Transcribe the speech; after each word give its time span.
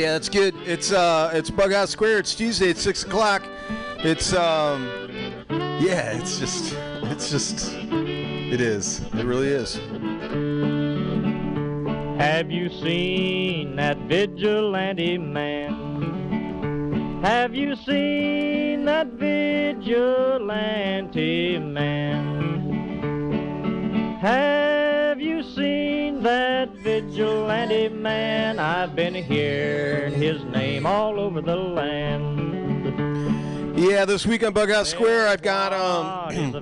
yeah, 0.00 0.12
that's 0.12 0.28
good. 0.30 0.54
It's 0.64 0.92
uh, 0.92 1.30
it's 1.34 1.50
Bughouse 1.50 1.90
Square. 1.90 2.20
It's 2.20 2.34
Tuesday 2.34 2.70
at 2.70 2.78
six 2.78 3.02
o'clock. 3.04 3.42
It's 3.98 4.32
um, 4.32 4.88
yeah, 5.78 6.12
it's 6.12 6.38
just, 6.38 6.74
it's 7.02 7.30
just, 7.30 7.74
it 7.74 8.62
is. 8.62 9.00
It 9.12 9.26
really 9.26 9.48
is. 9.48 9.74
Have 12.18 12.50
you 12.50 12.70
seen 12.70 13.76
that 13.76 13.98
vigilante 14.08 15.18
man? 15.18 15.90
Have 17.22 17.54
you 17.54 17.76
seen 17.76 18.86
that 18.86 19.08
vigilante 19.08 19.68
man? 21.58 22.40
Have 24.22 24.69
vigilante 27.20 27.88
man? 27.90 28.58
I've 28.58 28.96
been 28.96 29.12
hearing 29.14 30.14
his 30.14 30.42
name 30.44 30.86
all 30.86 31.20
over 31.20 31.42
the 31.42 31.54
land. 31.54 32.48
Yeah, 33.78 34.06
this 34.06 34.26
week 34.26 34.42
on 34.42 34.54
Bughouse 34.54 34.86
Square, 34.86 35.28
I've 35.28 35.42
got 35.42 35.74
um, 35.74 36.54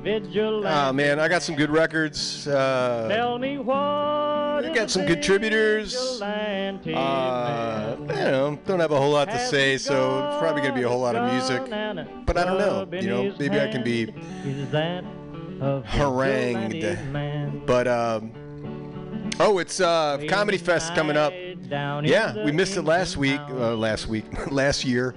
oh 0.66 0.92
man, 0.92 1.20
I 1.20 1.28
got 1.28 1.44
some 1.44 1.54
good 1.54 1.70
records. 1.70 2.48
Uh, 2.48 3.06
Tell 3.08 3.38
me 3.38 3.58
what 3.58 3.76
I 3.76 4.72
got 4.74 4.90
some 4.90 5.06
contributors. 5.06 6.20
Uh, 6.20 7.94
don't 7.96 8.08
know. 8.08 8.58
Don't 8.66 8.80
have 8.80 8.90
a 8.90 8.98
whole 8.98 9.12
lot 9.12 9.30
to 9.30 9.38
say, 9.38 9.78
so 9.78 10.26
it's 10.26 10.38
probably 10.38 10.62
gonna 10.62 10.74
be 10.74 10.82
a 10.82 10.88
whole 10.88 11.00
lot 11.00 11.14
of 11.14 11.32
music. 11.32 11.62
But 12.26 12.36
I 12.36 12.44
don't 12.44 12.58
know. 12.58 12.84
You 12.98 13.08
know, 13.08 13.32
maybe 13.38 13.60
I 13.60 13.68
can 13.68 13.84
be 13.84 14.12
harangued. 15.86 16.84
But 17.66 17.86
um, 17.88 18.32
oh, 19.40 19.58
it's 19.58 19.80
uh, 19.80 20.18
Comedy 20.28 20.58
Fest 20.58 20.94
coming 20.94 21.16
up. 21.16 21.32
Yeah, 21.32 22.44
we 22.44 22.52
missed 22.52 22.76
it 22.76 22.82
last 22.82 23.16
week. 23.16 23.40
Uh, 23.48 23.76
last 23.76 24.06
week, 24.08 24.24
last 24.50 24.84
year, 24.84 25.14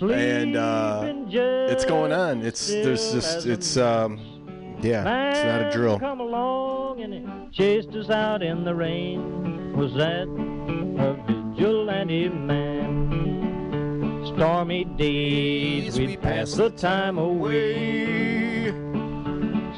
and 0.00 0.56
uh, 0.56 1.12
it's 1.30 1.84
going 1.84 2.12
on. 2.12 2.42
It's 2.42 2.68
there's 2.68 3.12
just 3.12 3.46
it's 3.46 3.76
um, 3.76 4.18
yeah, 4.80 5.30
it's 5.30 5.44
not 5.44 5.62
a 5.62 5.70
drill. 5.70 5.98
Come 5.98 6.20
along 6.20 7.00
and 7.02 7.14
it 7.14 7.52
chased 7.52 7.90
us 7.90 8.10
out 8.10 8.42
in 8.42 8.64
the 8.64 8.74
rain. 8.74 9.76
Was 9.76 9.94
that 9.94 10.26
a 10.26 11.54
vigilante 11.54 12.28
man? 12.28 13.20
Stormy 14.34 14.84
days 14.84 15.98
we 15.98 16.16
pass 16.16 16.54
the 16.54 16.70
time 16.70 17.18
away, 17.18 18.70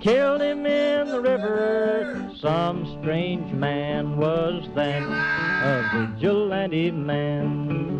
Killed 0.00 0.40
him 0.40 0.64
in 0.64 1.08
the 1.08 1.20
river. 1.20 2.30
Some 2.40 2.86
strange 3.02 3.52
man 3.52 4.16
was 4.16 4.66
that, 4.74 5.02
a 5.02 6.08
vigilante 6.08 6.90
man. 6.90 7.99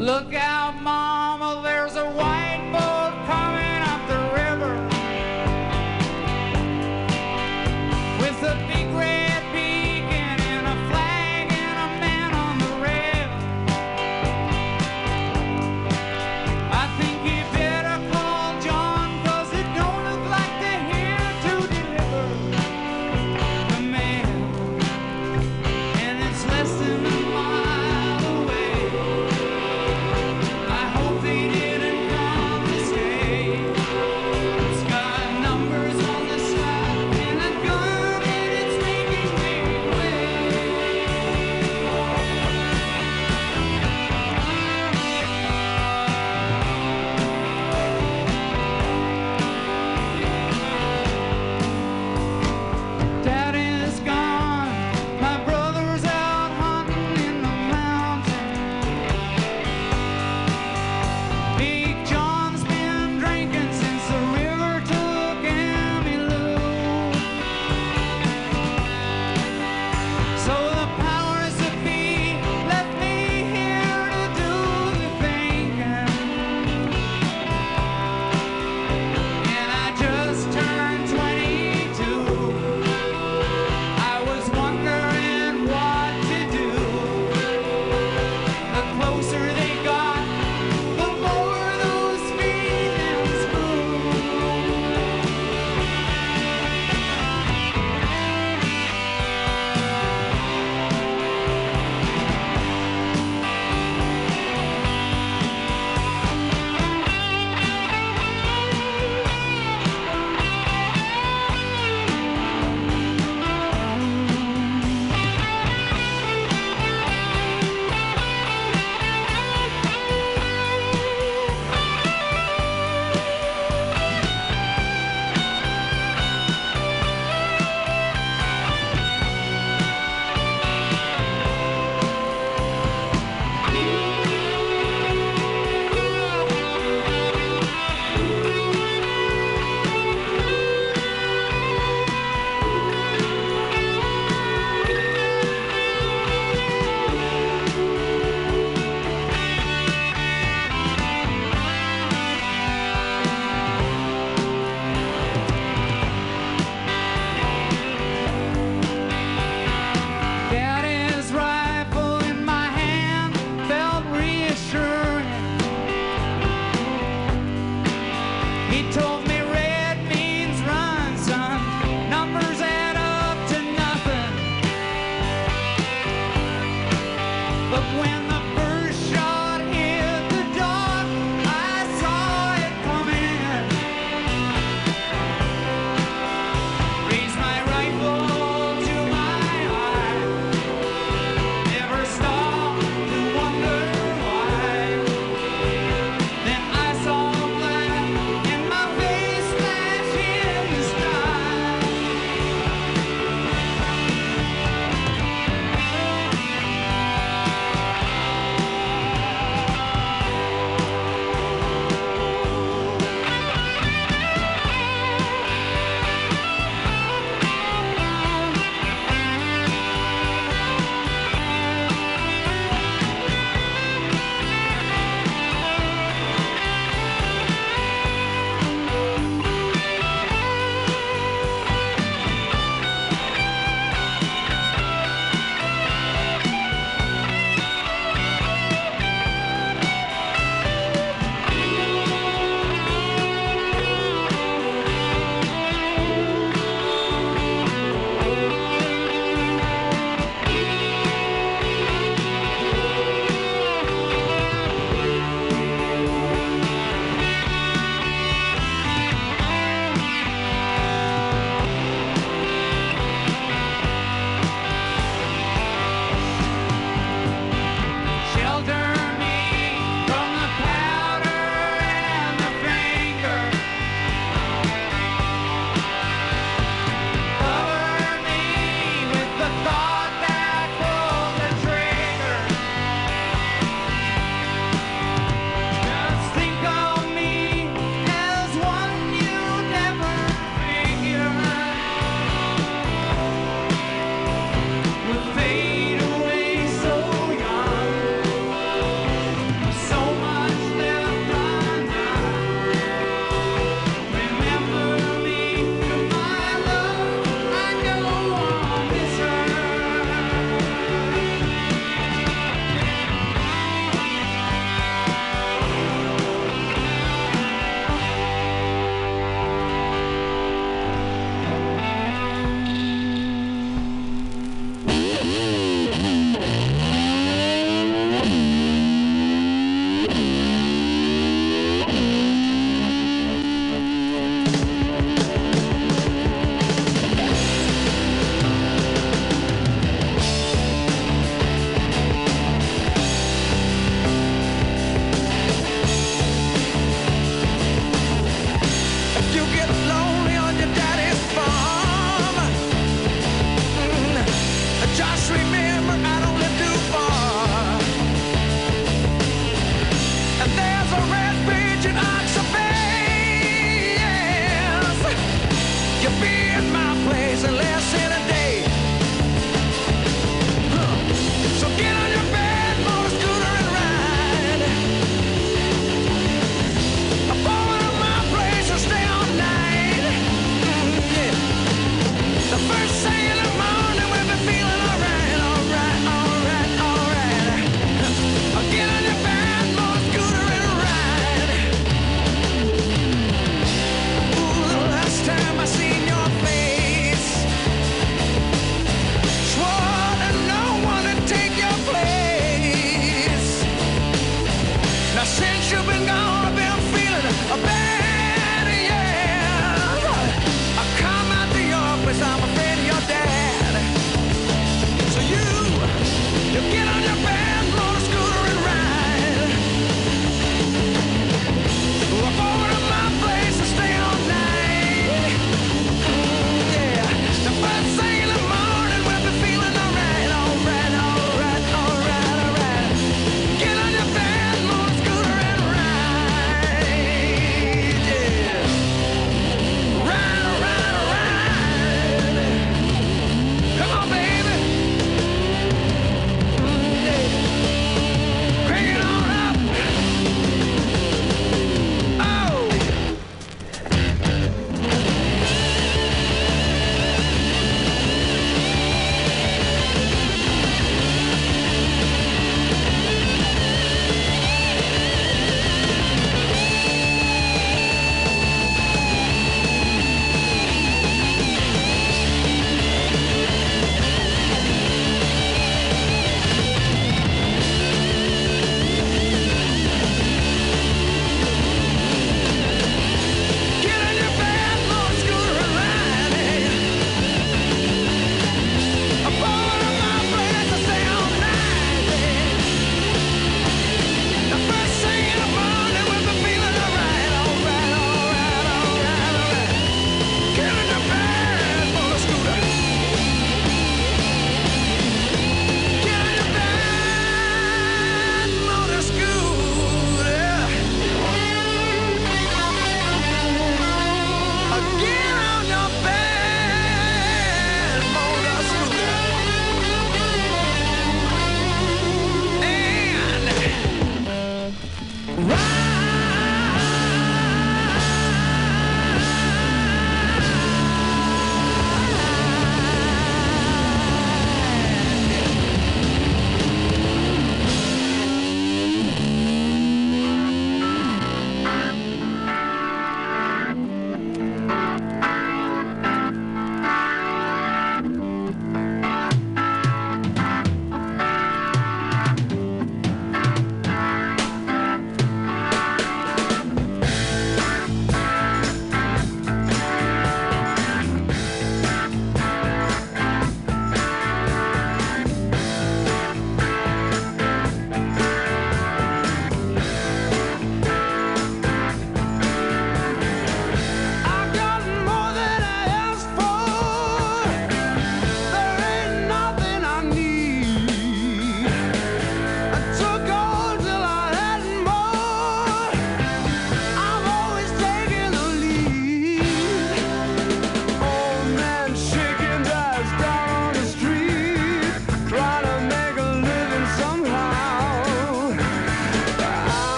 Look 0.00 0.32
out, 0.32 0.80
Mama, 0.80 1.60
there's 1.62 1.94
a 1.96 2.06
white 2.12 2.70
boat 2.72 3.12
coming 3.26 3.82
up 3.84 4.00
the 4.08 4.16
river. 4.32 4.74
With 8.18 8.42
a 8.42 8.56
big 8.66 8.88
red 8.96 9.29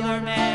and 0.00 0.28
the 0.28 0.47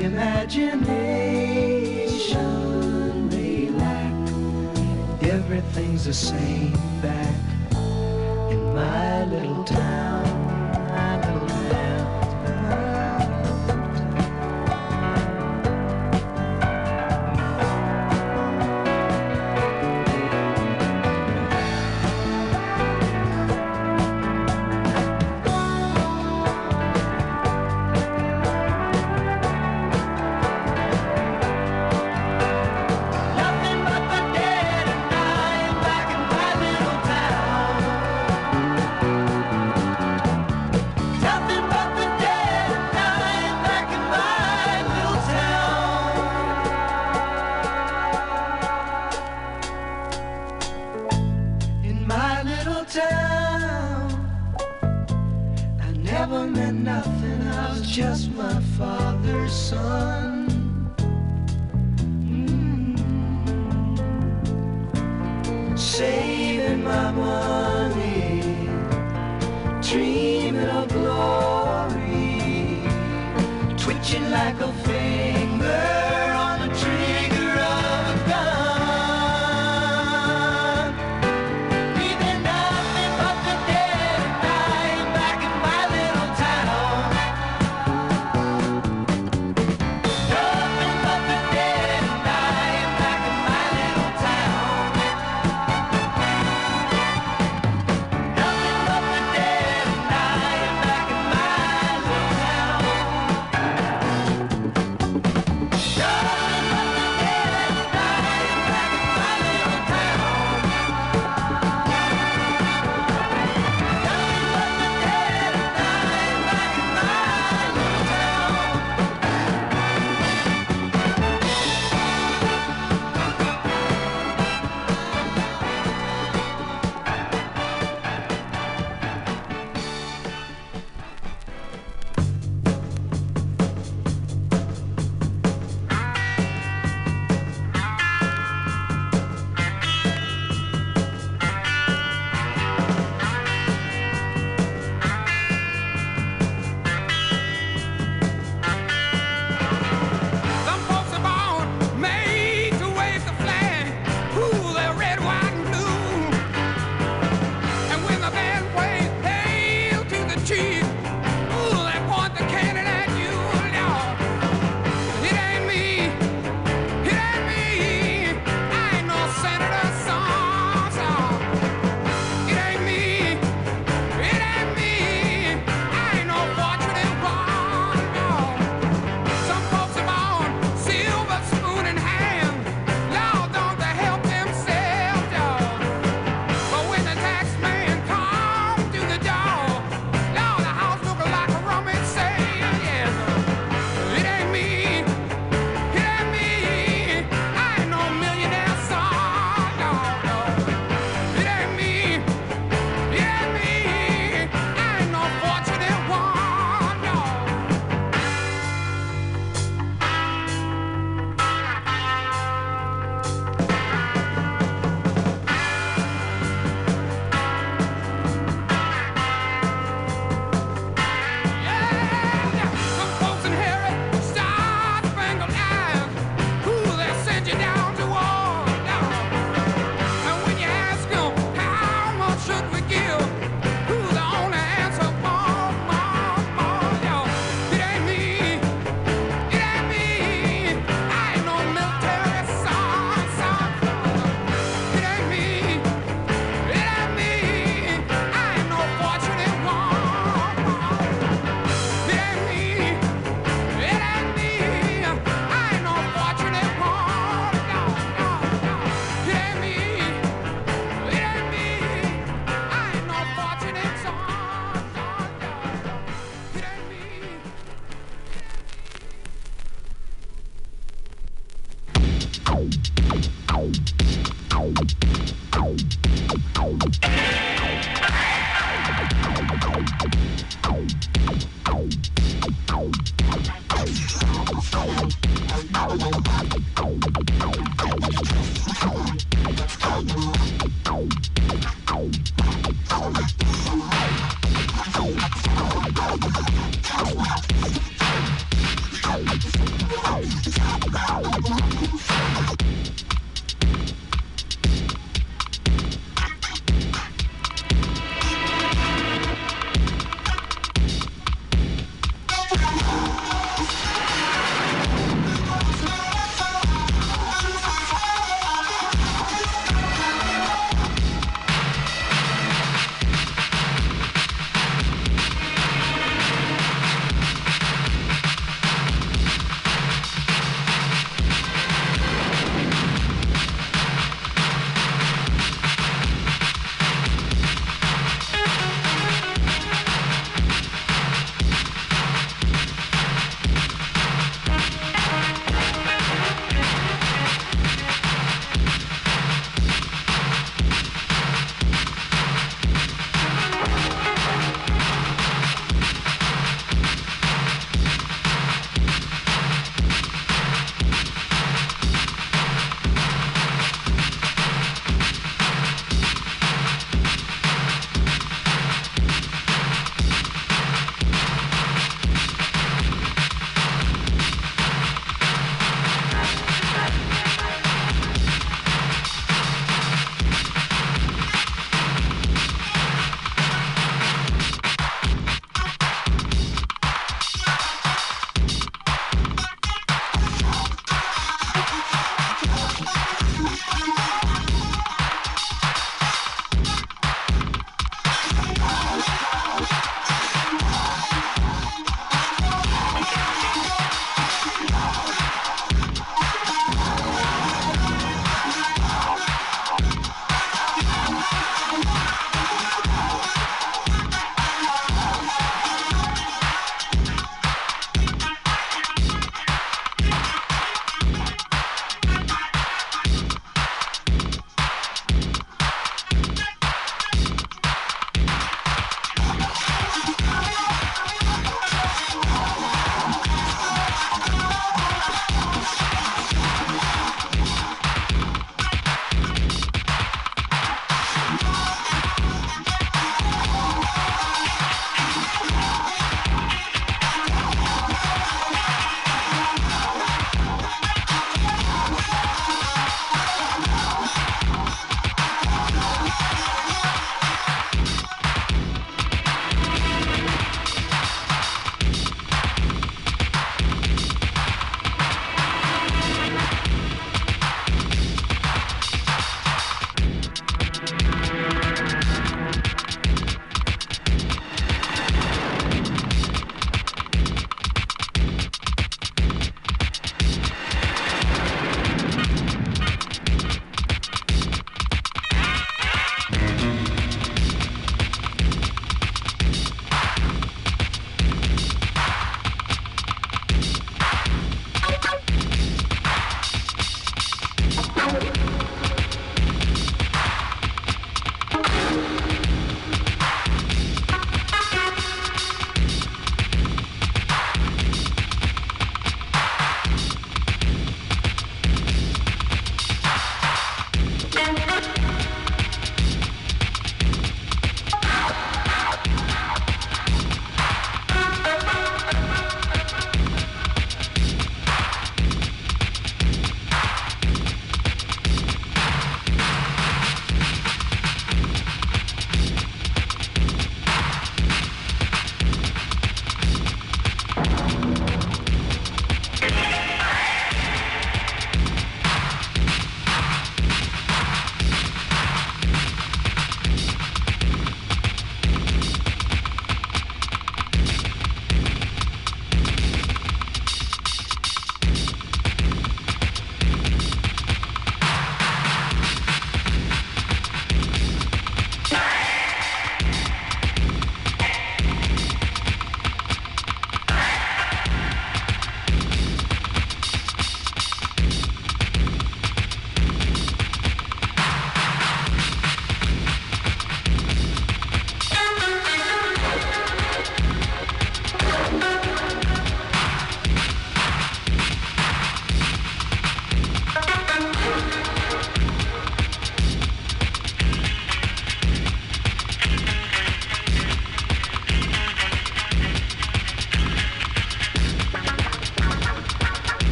imagination 0.00 1.28
lack. 3.78 4.14
Everything's 5.22 6.04
the 6.04 6.14
same 6.14 6.72
back 7.00 7.41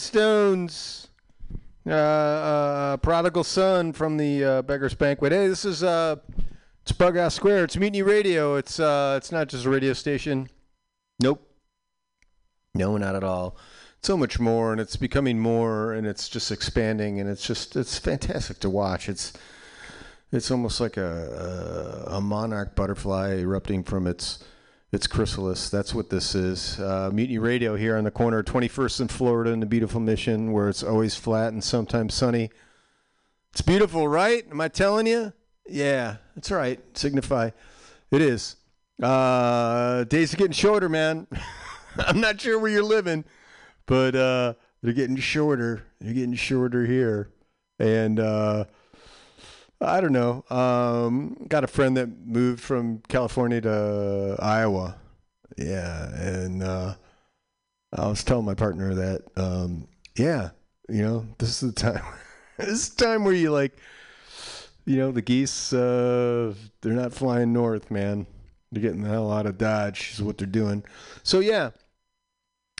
Stones. 0.00 1.08
Uh, 1.86 1.92
uh, 1.92 2.96
Prodigal 2.98 3.44
Son 3.44 3.92
from 3.92 4.16
the 4.16 4.44
uh, 4.44 4.62
Beggar's 4.62 4.94
Banquet. 4.94 5.32
Hey, 5.32 5.48
this 5.48 5.64
is 5.64 5.82
uh, 5.82 6.16
it's 6.82 7.34
Square. 7.34 7.64
It's 7.64 7.76
Mutiny 7.76 8.02
Radio. 8.02 8.56
It's 8.56 8.78
uh, 8.78 9.14
it's 9.16 9.32
not 9.32 9.48
just 9.48 9.64
a 9.64 9.70
radio 9.70 9.92
station. 9.92 10.48
Nope. 11.22 11.46
No, 12.74 12.96
not 12.96 13.14
at 13.14 13.24
all. 13.24 13.56
So 14.02 14.16
much 14.16 14.38
more, 14.38 14.72
and 14.72 14.80
it's 14.80 14.96
becoming 14.96 15.38
more, 15.38 15.92
and 15.92 16.06
it's 16.06 16.28
just 16.28 16.50
expanding, 16.50 17.20
and 17.20 17.28
it's 17.28 17.46
just 17.46 17.76
it's 17.76 17.98
fantastic 17.98 18.60
to 18.60 18.70
watch. 18.70 19.08
It's 19.08 19.32
it's 20.32 20.50
almost 20.50 20.80
like 20.80 20.96
a 20.96 22.06
a, 22.08 22.16
a 22.16 22.20
monarch 22.20 22.74
butterfly 22.74 23.38
erupting 23.38 23.84
from 23.84 24.06
its 24.06 24.42
its 24.92 25.06
chrysalis. 25.06 25.70
That's 25.70 25.94
what 25.94 26.10
this 26.10 26.34
is. 26.34 26.78
Uh, 26.80 27.10
Mutiny 27.12 27.38
Radio 27.38 27.76
here 27.76 27.96
on 27.96 28.04
the 28.04 28.10
corner 28.10 28.38
of 28.38 28.46
21st 28.46 29.00
and 29.00 29.10
Florida 29.10 29.50
in 29.50 29.60
the 29.60 29.66
beautiful 29.66 30.00
Mission, 30.00 30.52
where 30.52 30.68
it's 30.68 30.82
always 30.82 31.14
flat 31.14 31.52
and 31.52 31.62
sometimes 31.62 32.14
sunny. 32.14 32.50
It's 33.52 33.62
beautiful, 33.62 34.08
right? 34.08 34.44
Am 34.50 34.60
I 34.60 34.68
telling 34.68 35.06
you? 35.06 35.32
Yeah, 35.66 36.16
that's 36.34 36.50
right. 36.50 36.80
Signify. 36.96 37.50
It 38.10 38.22
is. 38.22 38.56
Uh, 39.00 40.04
days 40.04 40.34
are 40.34 40.36
getting 40.36 40.52
shorter, 40.52 40.88
man. 40.88 41.26
I'm 41.98 42.20
not 42.20 42.40
sure 42.40 42.58
where 42.58 42.70
you're 42.70 42.82
living, 42.82 43.24
but 43.86 44.14
uh, 44.14 44.54
they're 44.82 44.92
getting 44.92 45.16
shorter. 45.16 45.84
They're 46.00 46.14
getting 46.14 46.34
shorter 46.34 46.86
here. 46.86 47.30
And 47.78 48.20
uh, 48.20 48.64
I 49.80 50.00
don't 50.00 50.12
know. 50.12 50.44
Um, 50.50 51.46
got 51.48 51.64
a 51.64 51.66
friend 51.66 51.96
that 51.96 52.08
moved 52.26 52.60
from 52.60 53.02
California 53.08 53.60
to 53.62 54.36
Iowa. 54.38 54.96
Yeah, 55.56 56.14
and 56.14 56.62
uh, 56.62 56.94
I 57.92 58.06
was 58.06 58.22
telling 58.22 58.44
my 58.44 58.54
partner 58.54 58.94
that, 58.94 59.22
um, 59.36 59.88
yeah, 60.16 60.50
you 60.88 61.02
know, 61.02 61.26
this 61.38 61.62
is 61.62 61.72
the 61.72 61.80
time. 61.80 62.04
this 62.58 62.68
is 62.68 62.90
the 62.90 63.04
time 63.04 63.24
where 63.24 63.32
you 63.32 63.50
like, 63.50 63.78
you 64.84 64.96
know, 64.96 65.12
the 65.12 65.22
geese. 65.22 65.72
Uh, 65.72 66.54
they're 66.82 66.92
not 66.92 67.12
flying 67.12 67.52
north, 67.52 67.90
man. 67.90 68.26
They're 68.72 68.82
getting 68.82 69.02
the 69.02 69.08
hell 69.08 69.32
out 69.32 69.46
of 69.46 69.58
Dodge. 69.58 70.12
Is 70.12 70.22
what 70.22 70.38
they're 70.38 70.46
doing. 70.46 70.84
So 71.22 71.40
yeah. 71.40 71.70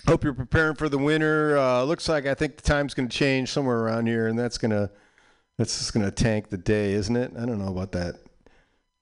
Hope 0.06 0.24
you're 0.24 0.32
preparing 0.32 0.76
for 0.76 0.88
the 0.88 0.96
winter. 0.96 1.58
Uh, 1.58 1.82
looks 1.82 2.08
like 2.08 2.24
I 2.24 2.32
think 2.32 2.56
the 2.56 2.62
time's 2.62 2.94
going 2.94 3.08
to 3.08 3.16
change 3.16 3.50
somewhere 3.50 3.80
around 3.80 4.06
here, 4.06 4.28
and 4.28 4.38
that's 4.38 4.56
gonna 4.56 4.90
that's 5.60 5.76
just 5.76 5.92
gonna 5.92 6.10
tank 6.10 6.48
the 6.48 6.56
day, 6.56 6.94
isn't 6.94 7.14
it? 7.14 7.32
I 7.38 7.44
don't 7.44 7.58
know 7.58 7.68
about 7.68 7.92
that 7.92 8.14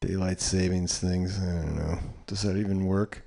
daylight 0.00 0.40
savings 0.40 0.98
things. 0.98 1.38
I 1.38 1.62
don't 1.62 1.76
know. 1.76 1.98
Does 2.26 2.42
that 2.42 2.56
even 2.56 2.84
work? 2.84 3.22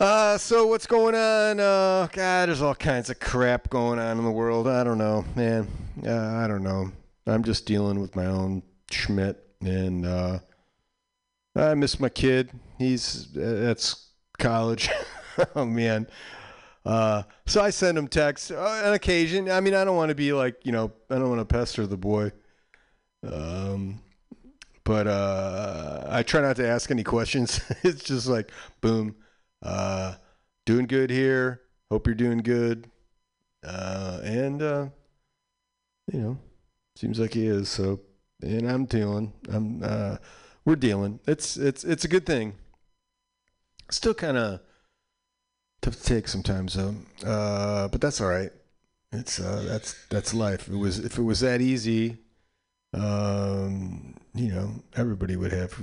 Uh, 0.00 0.36
so 0.36 0.66
what's 0.66 0.88
going 0.88 1.14
on? 1.14 1.60
Uh, 1.60 2.08
God, 2.10 2.48
there's 2.48 2.60
all 2.60 2.74
kinds 2.74 3.08
of 3.08 3.20
crap 3.20 3.70
going 3.70 4.00
on 4.00 4.18
in 4.18 4.24
the 4.24 4.32
world. 4.32 4.66
I 4.66 4.82
don't 4.82 4.98
know, 4.98 5.24
man. 5.36 5.68
Uh, 6.04 6.10
I 6.10 6.48
don't 6.48 6.64
know. 6.64 6.90
I'm 7.24 7.44
just 7.44 7.66
dealing 7.66 8.00
with 8.00 8.16
my 8.16 8.26
own 8.26 8.64
Schmidt, 8.90 9.40
and 9.60 10.04
uh, 10.04 10.40
I 11.54 11.74
miss 11.74 12.00
my 12.00 12.08
kid. 12.08 12.50
He's 12.78 13.28
uh, 13.36 13.70
at 13.70 13.94
college. 14.40 14.90
oh 15.54 15.64
man. 15.64 16.08
Uh, 16.86 17.24
so 17.46 17.60
I 17.60 17.70
send 17.70 17.98
him 17.98 18.06
texts 18.06 18.52
uh, 18.52 18.82
on 18.86 18.92
occasion. 18.92 19.50
I 19.50 19.60
mean, 19.60 19.74
I 19.74 19.84
don't 19.84 19.96
want 19.96 20.10
to 20.10 20.14
be 20.14 20.32
like, 20.32 20.64
you 20.64 20.70
know, 20.70 20.92
I 21.10 21.16
don't 21.16 21.28
want 21.28 21.40
to 21.40 21.44
pester 21.44 21.84
the 21.84 21.96
boy. 21.96 22.30
Um, 23.26 24.00
but 24.84 25.08
uh, 25.08 26.04
I 26.08 26.22
try 26.22 26.42
not 26.42 26.54
to 26.56 26.68
ask 26.68 26.88
any 26.92 27.02
questions. 27.02 27.60
it's 27.82 28.04
just 28.04 28.28
like, 28.28 28.52
boom, 28.80 29.16
uh, 29.62 30.14
doing 30.64 30.86
good 30.86 31.10
here. 31.10 31.62
Hope 31.90 32.06
you're 32.06 32.14
doing 32.14 32.38
good. 32.38 32.88
Uh, 33.64 34.20
and 34.22 34.62
uh, 34.62 34.86
you 36.12 36.20
know, 36.20 36.38
seems 36.94 37.18
like 37.18 37.34
he 37.34 37.46
is. 37.46 37.68
So, 37.68 38.00
and 38.40 38.70
I'm 38.70 38.84
dealing. 38.84 39.32
I'm. 39.48 39.82
Uh, 39.82 40.16
we're 40.64 40.76
dealing. 40.76 41.18
It's 41.26 41.56
it's 41.56 41.82
it's 41.82 42.04
a 42.04 42.08
good 42.08 42.26
thing. 42.26 42.54
Still 43.90 44.14
kind 44.14 44.36
of 44.36 44.60
tough 45.80 45.96
to 45.96 46.02
take 46.02 46.28
sometimes 46.28 46.74
though. 46.74 46.94
Uh, 47.24 47.88
but 47.88 48.00
that's 48.00 48.20
all 48.20 48.28
right. 48.28 48.50
It's 49.12 49.40
uh, 49.40 49.64
that's 49.66 49.94
that's 50.08 50.34
life. 50.34 50.68
If 50.68 50.74
it 50.74 50.76
was 50.76 50.98
if 50.98 51.18
it 51.18 51.22
was 51.22 51.40
that 51.40 51.60
easy, 51.60 52.18
um, 52.92 54.14
you 54.34 54.52
know, 54.52 54.74
everybody 54.96 55.36
would 55.36 55.52
have. 55.52 55.74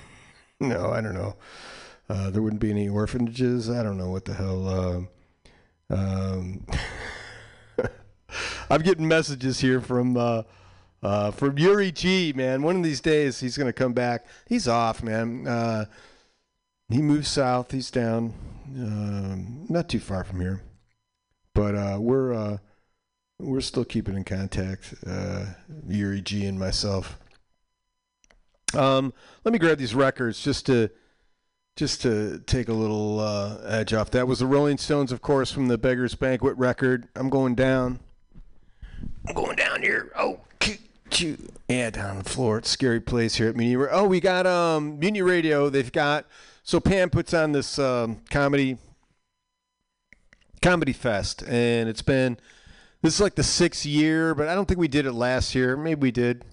no, 0.60 0.90
I 0.90 1.00
don't 1.00 1.14
know. 1.14 1.36
Uh, 2.08 2.30
there 2.30 2.42
wouldn't 2.42 2.60
be 2.60 2.70
any 2.70 2.88
orphanages. 2.88 3.70
I 3.70 3.82
don't 3.82 3.96
know 3.96 4.10
what 4.10 4.24
the 4.24 4.34
hell. 4.34 4.68
Uh, 4.68 5.94
um, 5.94 6.66
I'm 8.70 8.82
getting 8.82 9.08
messages 9.08 9.60
here 9.60 9.80
from 9.80 10.16
uh, 10.16 10.42
uh, 11.02 11.30
from 11.30 11.58
Yuri 11.58 11.92
G. 11.92 12.32
Man, 12.34 12.62
one 12.62 12.76
of 12.76 12.82
these 12.82 13.00
days 13.00 13.40
he's 13.40 13.56
gonna 13.56 13.72
come 13.72 13.92
back. 13.92 14.26
He's 14.46 14.68
off, 14.68 15.02
man. 15.02 15.46
Uh, 15.46 15.86
he 16.88 17.02
moved 17.02 17.26
south. 17.26 17.70
He's 17.72 17.90
down, 17.90 18.34
um, 18.76 19.66
not 19.68 19.88
too 19.88 20.00
far 20.00 20.24
from 20.24 20.40
here, 20.40 20.62
but 21.54 21.74
uh, 21.74 21.98
we're 22.00 22.32
uh, 22.32 22.58
we're 23.38 23.60
still 23.60 23.84
keeping 23.84 24.16
in 24.16 24.24
contact. 24.24 24.94
Uh, 25.06 25.46
Yuri 25.86 26.20
G. 26.20 26.46
and 26.46 26.58
myself. 26.58 27.18
Um, 28.74 29.12
let 29.44 29.52
me 29.52 29.58
grab 29.58 29.78
these 29.78 29.94
records 29.94 30.42
just 30.42 30.66
to 30.66 30.90
just 31.76 32.02
to 32.02 32.38
take 32.46 32.68
a 32.68 32.72
little 32.72 33.20
uh, 33.20 33.58
edge 33.66 33.92
off. 33.92 34.10
That 34.10 34.26
was 34.26 34.38
the 34.38 34.46
Rolling 34.46 34.78
Stones, 34.78 35.12
of 35.12 35.22
course, 35.22 35.50
from 35.50 35.68
the 35.68 35.78
Beggars 35.78 36.14
Banquet 36.14 36.56
record. 36.56 37.08
I'm 37.14 37.30
going 37.30 37.54
down. 37.54 38.00
I'm 39.26 39.34
going 39.34 39.56
down 39.56 39.82
here. 39.82 40.12
Oh, 40.16 40.40
yeah, 41.68 41.90
down 41.90 42.10
on 42.10 42.18
the 42.18 42.28
floor. 42.28 42.58
It's 42.58 42.68
a 42.68 42.72
scary 42.72 43.00
place 43.00 43.34
here 43.36 43.48
at 43.48 43.56
Mutiny. 43.56 43.88
Oh, 43.90 44.06
we 44.06 44.20
got 44.20 44.46
um 44.46 44.98
Mutiny 44.98 45.22
Radio. 45.22 45.68
They've 45.68 45.92
got 45.92 46.26
so 46.62 46.80
Pam 46.80 47.10
puts 47.10 47.34
on 47.34 47.52
this 47.52 47.78
um, 47.78 48.20
comedy 48.30 48.78
comedy 50.60 50.92
fest, 50.92 51.42
and 51.46 51.88
it's 51.88 52.02
been 52.02 52.38
this 53.02 53.14
is 53.14 53.20
like 53.20 53.34
the 53.34 53.42
sixth 53.42 53.84
year, 53.84 54.34
but 54.34 54.48
I 54.48 54.54
don't 54.54 54.66
think 54.66 54.78
we 54.78 54.88
did 54.88 55.06
it 55.06 55.12
last 55.12 55.54
year. 55.54 55.76
Maybe 55.76 56.00
we 56.00 56.10
did. 56.12 56.44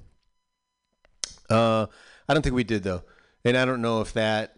Uh, 1.49 1.85
I 2.27 2.33
don't 2.33 2.41
think 2.41 2.55
we 2.55 2.63
did 2.63 2.83
though, 2.83 3.03
and 3.45 3.55
I 3.55 3.65
don't 3.65 3.81
know 3.81 4.01
if 4.01 4.13
that. 4.13 4.55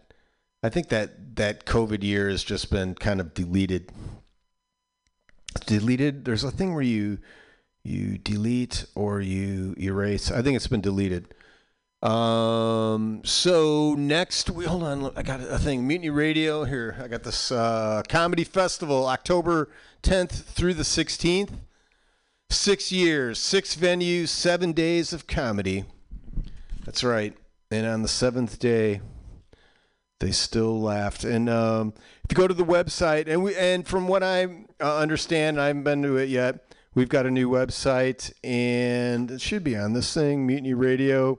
I 0.62 0.68
think 0.68 0.88
that 0.88 1.36
that 1.36 1.66
COVID 1.66 2.02
year 2.02 2.30
has 2.30 2.44
just 2.44 2.70
been 2.70 2.94
kind 2.94 3.20
of 3.20 3.34
deleted. 3.34 3.90
Deleted. 5.66 6.24
There's 6.24 6.44
a 6.44 6.50
thing 6.50 6.72
where 6.72 6.82
you 6.82 7.18
you 7.84 8.16
delete 8.16 8.86
or 8.94 9.20
you 9.20 9.74
erase. 9.78 10.30
I 10.30 10.40
think 10.40 10.56
it's 10.56 10.66
been 10.66 10.80
deleted. 10.80 11.34
Um. 12.02 13.22
So 13.24 13.94
next, 13.94 14.50
we 14.50 14.64
hold 14.64 14.82
on. 14.82 15.12
I 15.16 15.22
got 15.22 15.40
a 15.40 15.58
thing. 15.58 15.86
Mutiny 15.86 16.10
Radio 16.10 16.64
here. 16.64 16.96
I 17.00 17.06
got 17.06 17.22
this 17.22 17.52
uh, 17.52 18.02
comedy 18.08 18.44
festival, 18.44 19.06
October 19.06 19.68
10th 20.02 20.44
through 20.44 20.74
the 20.74 20.82
16th. 20.82 21.50
Six 22.50 22.92
years, 22.92 23.38
six 23.38 23.76
venues, 23.76 24.28
seven 24.28 24.72
days 24.72 25.12
of 25.12 25.26
comedy. 25.26 25.84
That's 26.84 27.02
right. 27.04 27.34
And 27.70 27.86
on 27.86 28.02
the 28.02 28.08
seventh 28.08 28.58
day, 28.58 29.00
they 30.22 30.32
still 30.32 30.80
laughed. 30.80 31.24
And 31.24 31.48
um, 31.48 31.94
if 32.24 32.30
you 32.30 32.36
go 32.36 32.46
to 32.46 32.54
the 32.54 32.64
website, 32.64 33.26
and 33.26 33.42
we 33.42 33.56
and 33.56 33.86
from 33.86 34.06
what 34.08 34.22
I 34.22 34.66
uh, 34.80 34.98
understand, 34.98 35.60
I 35.60 35.68
haven't 35.68 35.84
been 35.84 36.02
to 36.02 36.16
it 36.16 36.28
yet. 36.28 36.74
We've 36.94 37.08
got 37.08 37.26
a 37.26 37.30
new 37.30 37.48
website, 37.48 38.32
and 38.44 39.30
it 39.30 39.40
should 39.40 39.64
be 39.64 39.76
on 39.76 39.94
this 39.94 40.12
thing, 40.12 40.46
Mutiny 40.46 40.74
Radio, 40.74 41.38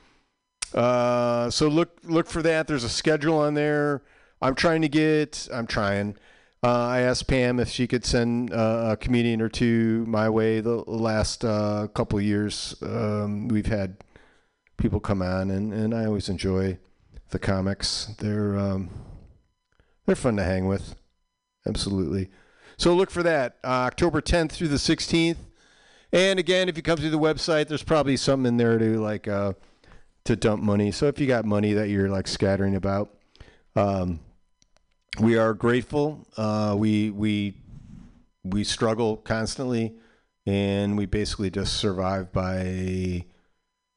Uh, 0.75 1.49
so 1.51 1.69
look 1.69 2.01
look 2.03 2.27
for 2.27 2.43
that. 2.43 2.67
There's 2.67 2.83
a 2.85 2.89
schedule 2.89 3.39
on 3.39 3.55
there. 3.55 4.03
I'm 4.43 4.57
trying 4.57 4.83
to 4.83 4.89
get. 4.89 5.47
I'm 5.53 5.69
trying. 5.69 6.17
Uh, 6.63 6.87
I 6.87 7.01
asked 7.01 7.27
Pam 7.29 7.59
if 7.61 7.71
she 7.71 7.87
could 7.87 8.05
send 8.05 8.53
uh, 8.53 8.89
a 8.91 8.97
comedian 8.97 9.41
or 9.41 9.49
two 9.49 10.05
my 10.07 10.29
way. 10.29 10.61
The 10.61 10.85
last 10.87 11.43
uh, 11.45 11.87
couple 11.95 12.21
years, 12.21 12.75
um, 12.83 13.49
we've 13.49 13.67
had 13.67 13.97
people 14.77 15.01
come 15.01 15.23
on, 15.23 15.51
and, 15.51 15.73
and 15.73 15.95
I 15.95 16.05
always 16.05 16.29
enjoy 16.29 16.77
the 17.31 17.39
comics. 17.39 18.13
They're 18.19 18.59
um, 18.59 18.91
they're 20.05 20.17
fun 20.17 20.37
to 20.37 20.45
hang 20.45 20.67
with, 20.67 20.97
absolutely. 21.67 22.29
So 22.81 22.95
look 22.95 23.11
for 23.11 23.23
that 23.23 23.59
uh, 23.63 23.85
October 23.93 24.23
10th 24.23 24.53
through 24.53 24.69
the 24.69 24.77
16th. 24.77 25.37
And 26.15 26.39
again, 26.39 26.67
if 26.67 26.79
you 26.79 26.83
come 26.83 26.97
through 26.97 27.11
the 27.11 27.19
website, 27.19 27.69
there's 27.69 27.83
probably 27.83 28.17
something 28.17 28.47
in 28.47 28.57
there 28.57 28.79
to 28.79 28.99
like 28.99 29.29
uh, 29.29 29.53
to 30.25 30.35
dump 30.35 30.63
money. 30.63 30.91
So 30.91 31.07
if 31.07 31.21
you 31.21 31.27
got 31.27 31.45
money 31.45 31.75
that 31.75 31.91
you're 31.91 32.09
like 32.09 32.27
scattering 32.27 32.75
about. 32.75 33.15
Um, 33.77 34.21
we 35.21 35.37
are 35.37 35.53
grateful. 35.53 36.27
Uh, 36.39 36.75
we 36.79 37.11
we 37.11 37.59
we 38.45 38.65
struggle 38.65 39.19
constantly, 39.19 39.97
and 40.47 40.97
we 40.97 41.05
basically 41.05 41.51
just 41.51 41.77
survive 41.77 42.33
by 42.33 43.27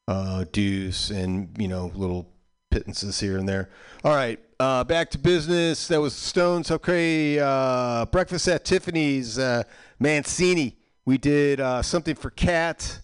uh, 0.09 0.43
dues 0.51 1.09
and 1.09 1.55
you 1.57 1.69
know 1.69 1.89
little 1.95 2.29
pittances 2.69 3.21
here 3.21 3.37
and 3.37 3.47
there. 3.47 3.69
All 4.03 4.13
right, 4.13 4.41
uh, 4.59 4.83
back 4.83 5.09
to 5.11 5.17
business. 5.17 5.87
That 5.87 5.99
was 6.01 6.13
Stones. 6.13 6.71
Okay, 6.71 7.39
uh, 7.39 8.05
breakfast 8.05 8.47
at 8.47 8.65
Tiffany's. 8.65 9.37
Uh, 9.37 9.63
Mancini. 9.99 10.77
We 11.05 11.17
did 11.17 11.59
uh, 11.59 11.81
something 11.81 12.15
for 12.15 12.29
Cat 12.29 12.99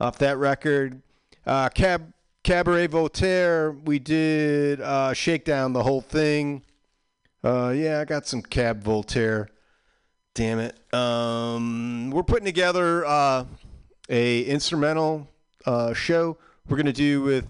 off 0.00 0.18
that 0.18 0.38
record. 0.38 1.02
Uh, 1.46 1.68
Cab 1.68 2.12
Cabaret 2.42 2.88
Voltaire. 2.88 3.72
We 3.72 3.98
did 3.98 4.80
uh, 4.80 5.12
Shakedown 5.12 5.72
the 5.72 5.82
whole 5.82 6.00
thing. 6.00 6.62
Yeah, 7.42 8.00
I 8.00 8.04
got 8.04 8.26
some 8.26 8.42
Cab 8.42 8.82
Voltaire. 8.82 9.48
Damn 10.34 10.58
it. 10.60 10.94
Um, 10.94 12.10
we're 12.10 12.22
putting 12.22 12.46
together 12.46 13.04
a 13.04 14.42
instrumental 14.44 15.28
show. 15.94 16.38
We're 16.68 16.76
gonna 16.76 16.92
do 16.92 17.22
with 17.22 17.46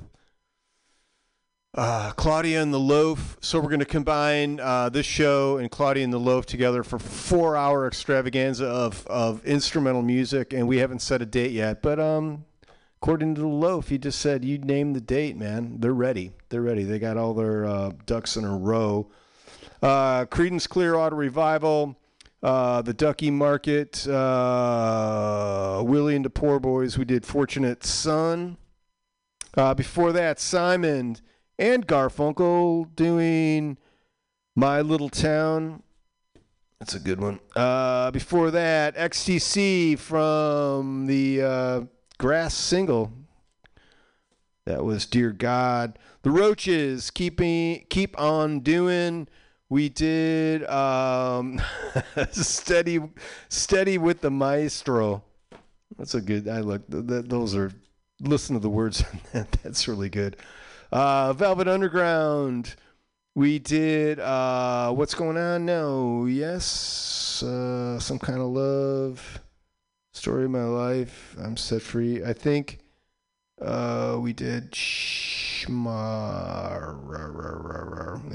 uh, 1.74 2.10
Claudia 2.12 2.60
and 2.62 2.72
the 2.74 2.80
Loaf. 2.80 3.36
So 3.40 3.60
we're 3.60 3.70
gonna 3.70 3.84
combine 3.84 4.60
uh, 4.60 4.88
this 4.88 5.06
show 5.06 5.59
and 5.59 5.70
Claudia 5.70 6.05
and 6.05 6.12
the 6.12 6.18
Loaf 6.18 6.47
together 6.47 6.82
for 6.82 6.98
four-hour 6.98 7.86
extravaganza 7.86 8.66
of 8.66 9.06
of 9.06 9.44
instrumental 9.44 10.02
music, 10.02 10.52
and 10.52 10.66
we 10.66 10.78
haven't 10.78 11.01
set 11.01 11.22
a 11.22 11.26
date 11.26 11.52
yet. 11.52 11.82
But 11.82 12.01
um, 12.01 12.44
according 13.01 13.36
to 13.36 13.40
the 13.42 13.47
Loaf, 13.47 13.88
he 13.88 13.98
just 13.98 14.20
said 14.20 14.44
you 14.44 14.59
name 14.59 14.92
the 14.92 15.01
date, 15.01 15.36
man. 15.36 15.76
They're 15.80 15.92
ready. 15.92 16.32
They're 16.48 16.62
ready. 16.62 16.82
They 16.84 16.98
got 16.98 17.16
all 17.16 17.34
their 17.34 17.64
uh, 17.64 17.92
ducks 18.06 18.36
in 18.36 18.44
a 18.44 18.56
row. 18.56 19.09
Uh, 19.82 20.26
Creedence 20.26 20.68
Clearwater 20.68 21.16
Revival, 21.16 21.97
uh, 22.42 22.82
the 22.82 22.92
Ducky 22.92 23.30
Market, 23.30 24.06
uh, 24.06 25.82
Willy 25.82 26.16
and 26.16 26.24
the 26.24 26.30
Poor 26.30 26.59
Boys. 26.59 26.98
We 26.98 27.06
did 27.06 27.24
Fortunate 27.24 27.84
Son. 27.84 28.59
Uh, 29.56 29.72
before 29.72 30.12
that, 30.12 30.38
Simon 30.38 31.16
and 31.61 31.87
Garfunkel 31.87 32.89
doing 32.97 33.77
My 34.57 34.81
Little 34.81 35.11
Town. 35.11 35.82
That's 36.81 36.95
a 36.95 36.99
good 36.99 37.20
one. 37.20 37.39
Uh, 37.55 38.11
before 38.11 38.51
that, 38.51 38.97
XTC 38.97 39.99
from 39.99 41.07
the 41.07 41.43
uh, 41.43 41.81
Grass 42.19 42.55
single. 42.55 43.12
That 44.65 44.85
was 44.85 45.05
Dear 45.05 45.32
God. 45.32 45.99
The 46.23 46.31
Roches, 46.31 47.11
keeping 47.11 47.85
keep 47.91 48.19
on 48.19 48.61
doing. 48.61 49.28
We 49.69 49.89
did 49.91 50.69
um, 50.69 51.61
steady, 52.32 53.01
steady 53.49 53.99
with 53.99 54.23
the 54.23 54.31
maestro. 54.31 55.23
That's 55.99 56.15
a 56.15 56.20
good. 56.20 56.49
I 56.49 56.61
look. 56.61 56.91
Th- 56.91 57.07
th- 57.07 57.24
those 57.27 57.55
are 57.55 57.70
listen 58.20 58.55
to 58.55 58.61
the 58.61 58.70
words. 58.70 59.05
That's 59.32 59.87
really 59.87 60.09
good. 60.09 60.37
Uh, 60.93 61.33
Velvet 61.33 61.69
Underground. 61.69 62.75
We 63.35 63.59
did 63.59 64.19
uh, 64.19 64.93
What's 64.93 65.15
Going 65.15 65.37
On 65.37 65.65
Now? 65.65 66.25
Yes. 66.25 67.43
Uh, 67.43 67.99
some 68.01 68.19
kind 68.19 68.41
of 68.41 68.49
love. 68.49 69.41
Story 70.12 70.45
of 70.45 70.51
my 70.51 70.65
life. 70.65 71.37
I'm 71.41 71.57
set 71.57 71.83
free. 71.83 72.25
I 72.25 72.33
think 72.33 72.81
uh, 73.62 74.19
we 74.21 74.33
did 74.33 74.73
Shma. 74.73 75.71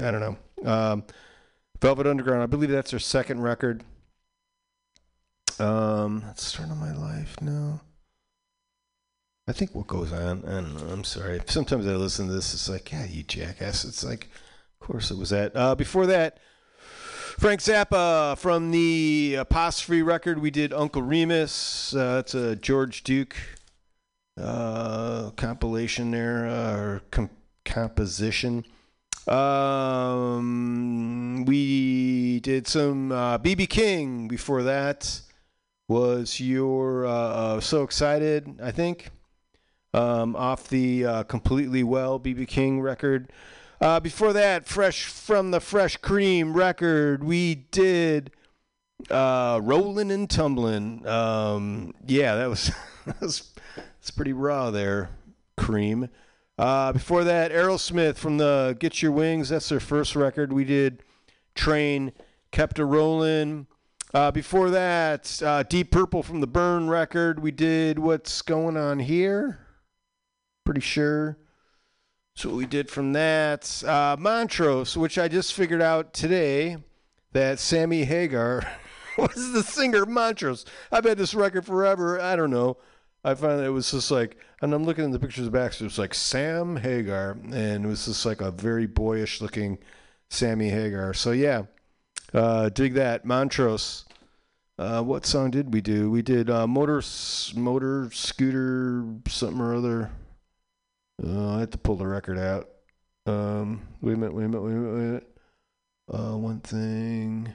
I 0.02 0.10
don't 0.10 0.20
know. 0.20 0.36
Um, 0.70 1.04
Velvet 1.80 2.06
Underground. 2.06 2.42
I 2.42 2.46
believe 2.46 2.70
that's 2.70 2.90
their 2.92 3.00
second 3.00 3.42
record. 3.42 3.84
Um, 5.58 6.22
that's 6.24 6.42
Start 6.44 6.70
of 6.70 6.78
My 6.78 6.94
Life. 6.94 7.36
No. 7.42 7.80
I 9.48 9.52
think 9.52 9.74
what 9.74 9.86
goes 9.86 10.12
on. 10.12 10.44
I 10.44 10.50
don't 10.50 10.74
know. 10.74 10.92
I'm 10.92 11.04
sorry. 11.04 11.40
Sometimes 11.46 11.86
I 11.86 11.92
listen 11.92 12.26
to 12.26 12.32
this. 12.32 12.52
It's 12.52 12.68
like, 12.68 12.90
yeah, 12.90 13.04
you 13.06 13.22
jackass. 13.22 13.84
It's 13.84 14.04
like, 14.04 14.28
of 14.80 14.86
course 14.86 15.10
it 15.12 15.16
was 15.16 15.30
that. 15.30 15.52
Uh, 15.54 15.76
before 15.76 16.06
that, 16.06 16.38
Frank 17.38 17.60
Zappa 17.60 18.36
from 18.38 18.72
the 18.72 19.36
Apostrophe 19.38 20.02
record. 20.02 20.40
We 20.40 20.50
did 20.50 20.72
Uncle 20.72 21.02
Remus. 21.02 21.94
Uh, 21.94 22.16
that's 22.16 22.34
a 22.34 22.56
George 22.56 23.04
Duke 23.04 23.36
uh, 24.40 25.30
compilation 25.36 26.10
there, 26.10 26.46
uh, 26.46 26.76
or 26.76 27.02
com- 27.10 27.30
composition. 27.64 28.64
Um, 29.28 30.44
we 31.46 32.40
did 32.40 32.66
some 32.66 33.10
BB 33.10 33.62
uh, 33.64 33.66
King 33.66 34.28
before 34.28 34.62
that. 34.64 35.20
Was 35.88 36.40
your 36.40 37.06
uh, 37.06 37.10
uh, 37.10 37.60
so 37.60 37.82
excited? 37.82 38.60
I 38.62 38.72
think 38.72 39.10
um, 39.96 40.36
off 40.36 40.68
the 40.68 41.04
uh, 41.04 41.22
completely 41.24 41.82
well 41.82 42.20
BB 42.20 42.46
King 42.46 42.80
record. 42.80 43.32
Uh, 43.80 43.98
before 44.00 44.32
that, 44.32 44.66
fresh 44.66 45.04
from 45.06 45.50
the 45.50 45.60
Fresh 45.60 45.98
Cream 45.98 46.54
record, 46.54 47.24
we 47.24 47.54
did 47.54 48.30
uh, 49.10 49.60
"Rolling 49.62 50.10
and 50.10 50.28
Tumbling." 50.28 51.06
Um, 51.06 51.94
yeah, 52.06 52.36
that 52.36 52.48
was 52.48 52.70
that 53.06 53.20
was 53.20 53.52
it's 53.98 54.10
pretty 54.10 54.32
raw 54.32 54.70
there, 54.70 55.10
Cream. 55.56 56.08
Uh, 56.58 56.92
before 56.92 57.24
that, 57.24 57.50
Aerosmith 57.50 58.16
from 58.16 58.38
the 58.38 58.76
Get 58.78 59.02
Your 59.02 59.12
Wings. 59.12 59.48
That's 59.48 59.68
their 59.68 59.80
first 59.80 60.14
record. 60.14 60.52
We 60.52 60.64
did 60.64 61.02
"Train," 61.54 62.12
kept 62.50 62.78
a 62.78 62.84
rolling. 62.84 63.66
Uh, 64.14 64.30
before 64.30 64.70
that, 64.70 65.42
uh, 65.42 65.62
Deep 65.64 65.90
Purple 65.90 66.22
from 66.22 66.40
the 66.40 66.46
Burn 66.46 66.88
record. 66.88 67.40
We 67.40 67.50
did 67.50 67.98
What's 67.98 68.40
Going 68.40 68.76
On 68.76 69.00
Here. 69.00 69.65
Pretty 70.66 70.80
sure. 70.80 71.38
So 72.34 72.50
we 72.50 72.66
did 72.66 72.90
from 72.90 73.12
that. 73.12 73.82
Uh, 73.84 74.16
Montrose, 74.18 74.96
which 74.96 75.16
I 75.16 75.28
just 75.28 75.54
figured 75.54 75.80
out 75.80 76.12
today 76.12 76.76
that 77.32 77.60
Sammy 77.60 78.04
Hagar 78.04 78.66
was 79.18 79.52
the 79.52 79.62
singer 79.62 80.02
of 80.02 80.08
Montrose. 80.08 80.66
I've 80.90 81.04
had 81.04 81.18
this 81.18 81.34
record 81.34 81.64
forever. 81.64 82.20
I 82.20 82.34
don't 82.34 82.50
know. 82.50 82.78
I 83.24 83.34
found 83.34 83.64
it 83.64 83.70
was 83.70 83.92
just 83.92 84.10
like, 84.10 84.38
and 84.60 84.74
I'm 84.74 84.84
looking 84.84 85.04
at 85.04 85.12
the 85.12 85.20
pictures 85.20 85.48
back, 85.48 85.72
so 85.72 85.84
it 85.84 85.86
was 85.86 85.98
like 85.98 86.14
Sam 86.14 86.76
Hagar, 86.76 87.38
and 87.52 87.84
it 87.84 87.88
was 87.88 88.06
just 88.06 88.26
like 88.26 88.40
a 88.40 88.50
very 88.50 88.86
boyish 88.86 89.40
looking 89.40 89.78
Sammy 90.30 90.68
Hagar. 90.68 91.14
So 91.14 91.30
yeah, 91.30 91.62
uh, 92.34 92.70
dig 92.70 92.94
that. 92.94 93.24
Montrose. 93.24 94.04
Uh, 94.78 95.02
what 95.02 95.26
song 95.26 95.52
did 95.52 95.72
we 95.72 95.80
do? 95.80 96.10
We 96.10 96.22
did 96.22 96.50
uh, 96.50 96.66
motor, 96.66 97.02
motor 97.54 98.10
scooter, 98.12 99.06
something 99.28 99.60
or 99.60 99.76
other. 99.76 100.10
Uh, 101.24 101.56
I 101.56 101.60
have 101.60 101.70
to 101.70 101.78
pull 101.78 101.96
the 101.96 102.06
record 102.06 102.38
out. 102.38 102.68
Um, 103.26 103.88
wait 104.00 104.14
a 104.14 104.16
minute, 104.16 104.34
wait 104.34 104.44
a 104.44 104.48
minute, 104.48 104.62
wait 104.62 104.72
a 104.72 104.74
minute, 104.74 104.94
wait 104.94 105.00
a 105.00 105.06
minute. 105.06 105.36
Uh, 106.12 106.36
one 106.36 106.60
thing. 106.60 107.54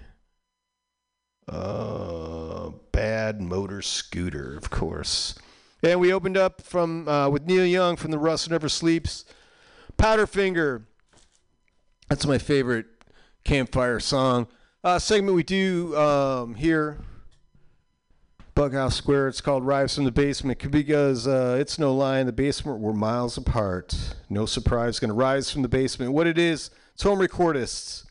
Uh, 1.47 2.71
bad 2.91 3.41
motor 3.41 3.81
scooter, 3.81 4.57
of 4.57 4.69
course. 4.69 5.35
And 5.83 5.99
we 5.99 6.13
opened 6.13 6.37
up 6.37 6.61
from 6.61 7.07
uh, 7.07 7.29
with 7.29 7.45
Neil 7.45 7.65
Young 7.65 7.95
from 7.95 8.11
the 8.11 8.19
Rust 8.19 8.49
Never 8.49 8.69
Sleeps. 8.69 9.25
Powderfinger. 9.97 10.83
That's 12.09 12.25
my 12.25 12.37
favorite 12.37 12.87
campfire 13.43 13.99
song. 13.99 14.47
Uh, 14.83 14.99
segment 14.99 15.35
we 15.35 15.43
do 15.43 15.95
um, 15.95 16.55
here 16.55 16.97
Bughouse 18.61 18.93
Square. 18.93 19.29
It's 19.29 19.41
called 19.41 19.65
Rise 19.65 19.95
from 19.95 20.03
the 20.03 20.11
Basement 20.11 20.69
because 20.69 21.25
uh, 21.25 21.57
it's 21.59 21.79
no 21.79 21.95
lie. 21.95 22.19
In 22.19 22.27
the 22.27 22.31
basement, 22.31 22.77
we're 22.77 22.93
miles 22.93 23.35
apart. 23.35 24.13
No 24.29 24.45
surprise, 24.45 24.99
going 24.99 25.09
to 25.09 25.15
rise 25.15 25.49
from 25.49 25.63
the 25.63 25.67
basement. 25.67 26.11
What 26.11 26.27
it 26.27 26.37
is, 26.37 26.69
it's 26.93 27.01
home 27.01 27.17
recordists. 27.17 28.05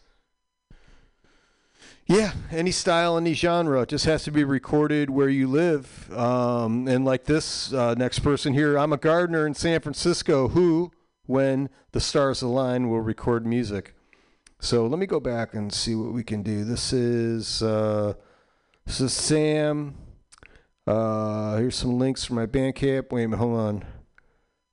Yeah, 2.06 2.32
any 2.50 2.72
style, 2.72 3.16
any 3.16 3.32
genre. 3.32 3.82
It 3.82 3.90
just 3.90 4.06
has 4.06 4.24
to 4.24 4.32
be 4.32 4.42
recorded 4.42 5.08
where 5.08 5.28
you 5.28 5.46
live. 5.46 6.12
Um, 6.12 6.88
and 6.88 7.04
like 7.04 7.26
this 7.26 7.72
uh, 7.72 7.94
next 7.94 8.18
person 8.18 8.52
here, 8.52 8.76
I'm 8.76 8.92
a 8.92 8.96
gardener 8.96 9.46
in 9.46 9.54
San 9.54 9.80
Francisco 9.80 10.48
who, 10.48 10.90
when 11.26 11.70
the 11.92 12.00
stars 12.00 12.42
align, 12.42 12.90
will 12.90 13.02
record 13.02 13.46
music. 13.46 13.94
So 14.58 14.84
let 14.88 14.98
me 14.98 15.06
go 15.06 15.20
back 15.20 15.54
and 15.54 15.72
see 15.72 15.94
what 15.94 16.12
we 16.12 16.24
can 16.24 16.42
do. 16.42 16.64
This 16.64 16.92
is 16.92 17.62
uh, 17.62 18.14
this 18.84 19.00
is 19.00 19.12
Sam. 19.12 19.94
Uh, 20.90 21.56
here's 21.58 21.76
some 21.76 22.00
links 22.00 22.24
for 22.24 22.34
my 22.34 22.46
Bandcamp. 22.46 23.12
Wait 23.12 23.22
a 23.22 23.28
minute, 23.28 23.36
hold 23.36 23.56
on. 23.56 23.84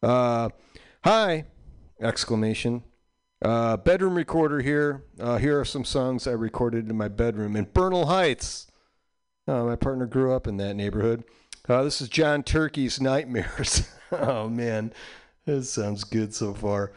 Uh, 0.01 0.49
hi! 1.03 1.45
Exclamation. 2.01 2.83
Uh, 3.39 3.77
bedroom 3.77 4.15
recorder 4.15 4.61
here. 4.61 5.03
Uh, 5.19 5.37
here 5.37 5.59
are 5.59 5.65
some 5.65 5.85
songs 5.85 6.25
I 6.25 6.31
recorded 6.31 6.89
in 6.89 6.97
my 6.97 7.07
bedroom 7.07 7.55
in 7.55 7.67
Bernal 7.71 8.07
Heights. 8.07 8.65
Uh, 9.47 9.63
my 9.65 9.75
partner 9.75 10.07
grew 10.07 10.33
up 10.33 10.47
in 10.47 10.57
that 10.57 10.75
neighborhood. 10.75 11.23
Uh, 11.69 11.83
this 11.83 12.01
is 12.01 12.09
John 12.09 12.41
Turkey's 12.41 12.99
Nightmares. 12.99 13.87
oh 14.11 14.49
man, 14.49 14.93
this 15.45 15.69
sounds 15.69 16.03
good 16.03 16.33
so 16.33 16.55
far. 16.55 16.93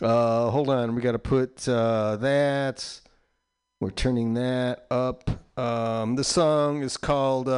Uh, 0.00 0.50
hold 0.50 0.70
on, 0.70 0.94
we 0.94 1.02
got 1.02 1.12
to 1.12 1.18
put 1.18 1.56
that. 1.56 3.00
We're 3.80 3.90
turning 3.90 4.34
that 4.34 4.86
up. 4.88 5.28
Um, 5.58 6.14
the 6.14 6.22
song 6.22 6.84
is 6.84 6.96
called 6.96 7.48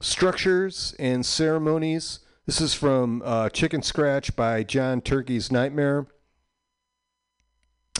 Structures 0.00 0.94
and 0.98 1.26
Ceremonies. 1.26 2.20
This 2.46 2.60
is 2.60 2.72
from 2.72 3.22
uh, 3.24 3.48
Chicken 3.50 3.82
Scratch 3.82 4.34
by 4.36 4.62
John 4.62 5.00
Turkey's 5.00 5.50
Nightmare. 5.50 6.06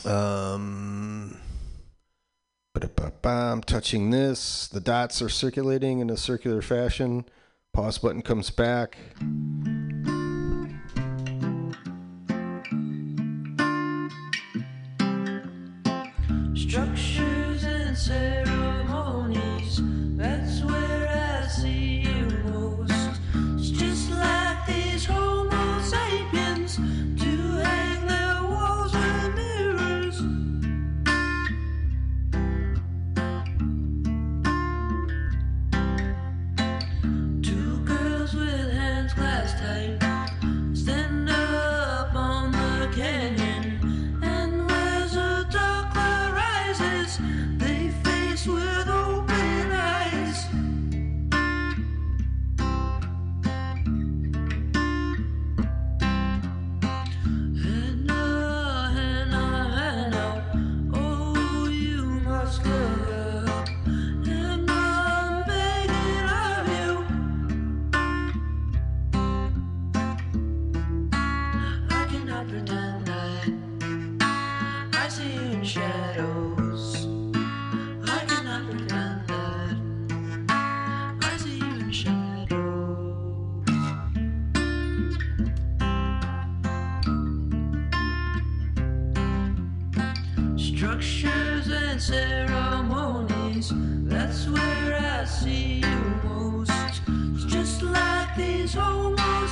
Um, 0.05 1.37
I'm 3.23 3.61
touching 3.61 4.11
this. 4.11 4.67
The 4.67 4.79
dots 4.79 5.21
are 5.21 5.29
circulating 5.29 5.99
in 5.99 6.09
a 6.09 6.17
circular 6.17 6.61
fashion. 6.61 7.25
Pause 7.73 7.97
button 7.99 8.21
comes 8.21 8.49
back. 8.49 8.97
Structures 16.55 17.18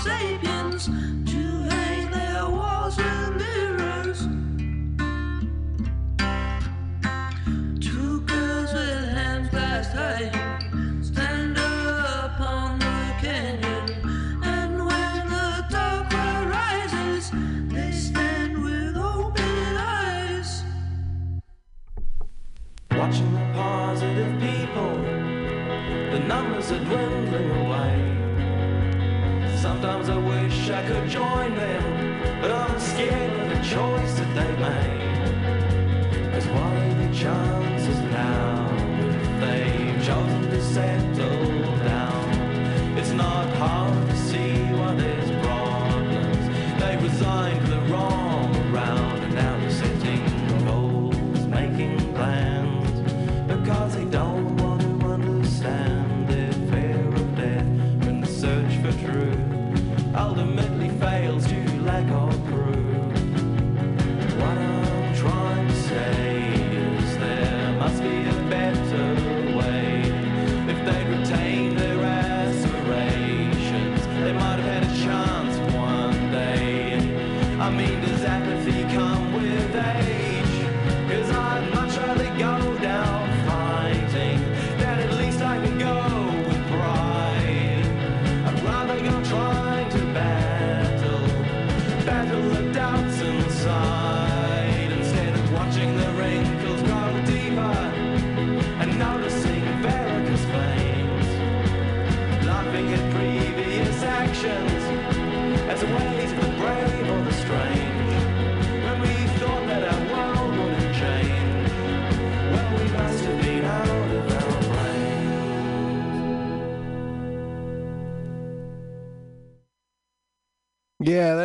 sapiens 0.08 0.86
to 1.32 1.42
hang 1.70 2.10
their 2.12 2.46
walls 2.50 2.96
with 2.98 3.30
mirrors. 3.42 4.20
Two 7.88 8.22
girls 8.22 8.72
with 8.74 9.10
hands 9.18 9.50
clasped 9.50 9.96
high 9.96 10.30
stand 11.02 11.58
up 11.58 12.40
on 12.40 12.80
the 12.80 13.00
canyon, 13.22 13.86
and 14.44 14.74
when 14.88 15.28
the 15.36 15.92
rises, 16.56 17.32
they 17.74 17.92
stand 17.92 18.64
with 18.64 18.96
open 18.96 19.76
eyes. 19.76 20.64
Watching 22.92 23.32
the 23.34 23.46
positive 23.54 24.34
people, 24.40 24.94
the 26.14 26.20
numbers 26.32 26.72
are 26.72 26.84
dwindling. 26.86 27.67
Sometimes 29.88 30.10
I 30.10 30.18
wish 30.18 30.70
I 30.70 30.86
could 30.86 31.10
join 31.10 31.56
them, 31.56 32.42
but 32.42 32.52
I'm 32.52 32.78
scared 32.78 33.27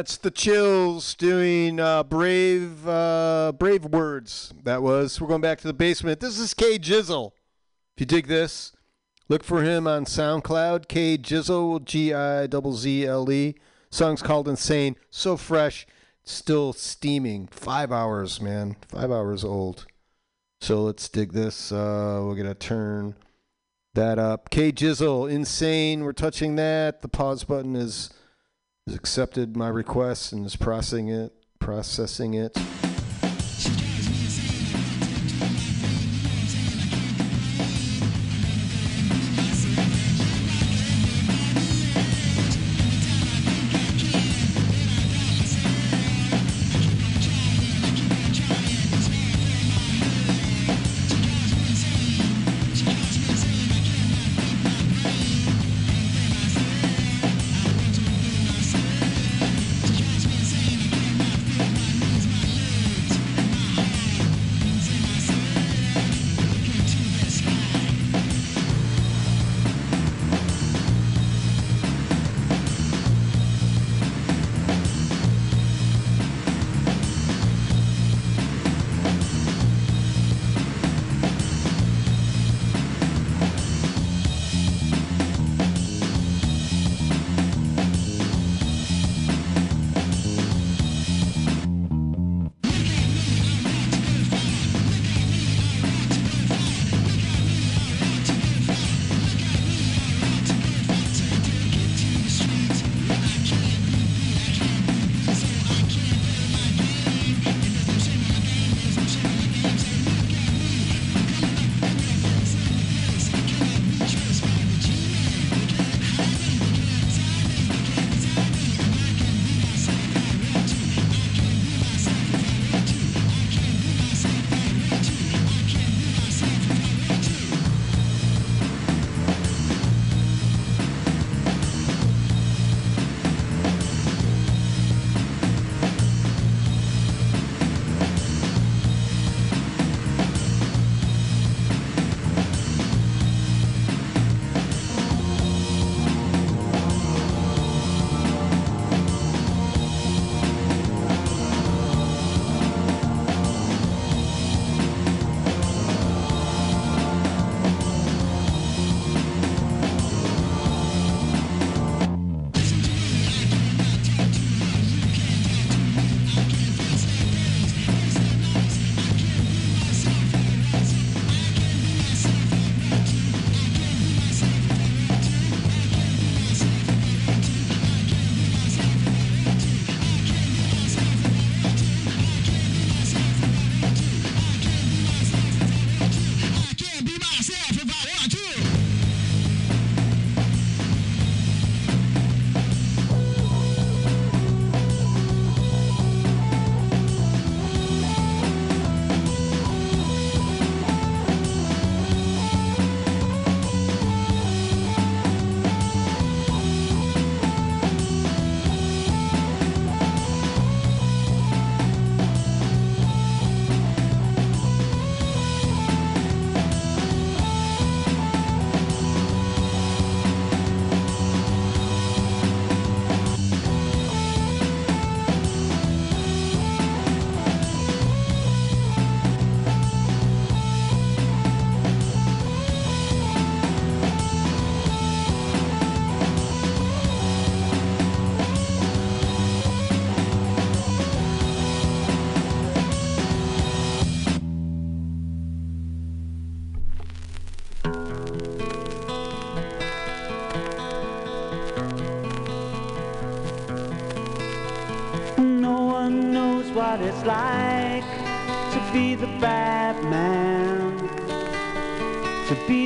that's 0.03 0.17
the 0.17 0.33
Chills 0.33 1.15
doing 1.15 1.79
uh, 1.79 2.03
brave, 2.03 2.89
uh, 2.89 3.53
brave 3.57 3.85
words. 3.85 4.53
That 4.65 4.83
was. 4.83 5.21
We're 5.21 5.29
going 5.29 5.41
back 5.41 5.61
to 5.61 5.69
the 5.69 5.73
basement. 5.73 6.19
This 6.19 6.41
is 6.41 6.55
K 6.55 6.77
Jizzle. 6.77 7.31
If 7.95 8.01
you 8.01 8.07
dig 8.07 8.27
this, 8.27 8.73
look 9.29 9.45
for 9.45 9.63
him 9.63 9.87
on 9.87 10.05
SoundCloud. 10.05 10.89
K 10.89 11.17
Jizzle, 11.17 11.85
G 11.85 12.13
I 12.13 12.49
Z 12.49 13.07
L 13.07 13.31
E. 13.31 13.55
Song's 13.93 14.23
called 14.23 14.49
Insane. 14.49 14.97
So 15.09 15.37
fresh, 15.37 15.87
still 16.25 16.73
steaming. 16.73 17.47
Five 17.53 17.93
hours, 17.93 18.41
man. 18.41 18.75
Five 18.89 19.13
hours 19.13 19.45
old. 19.45 19.87
So 20.61 20.83
let's 20.83 21.09
dig 21.09 21.33
this. 21.33 21.71
Uh, 21.71 22.23
we're 22.25 22.35
gonna 22.35 22.57
turn 22.57 23.15
that 23.95 24.19
up. 24.19 24.51
K 24.51 24.73
Jizzle, 24.73 25.31
Insane. 25.31 26.03
We're 26.03 26.13
touching 26.13 26.57
that. 26.57 27.03
The 27.03 27.09
pause 27.09 27.45
button 27.45 27.77
is 27.77 28.11
has 28.87 28.97
accepted 28.97 29.57
my 29.57 29.69
request 29.69 30.33
and 30.33 30.45
is 30.45 30.57
processing 30.57 31.09
it. 31.09 31.33
Processing 31.61 32.35
it. 32.35 32.57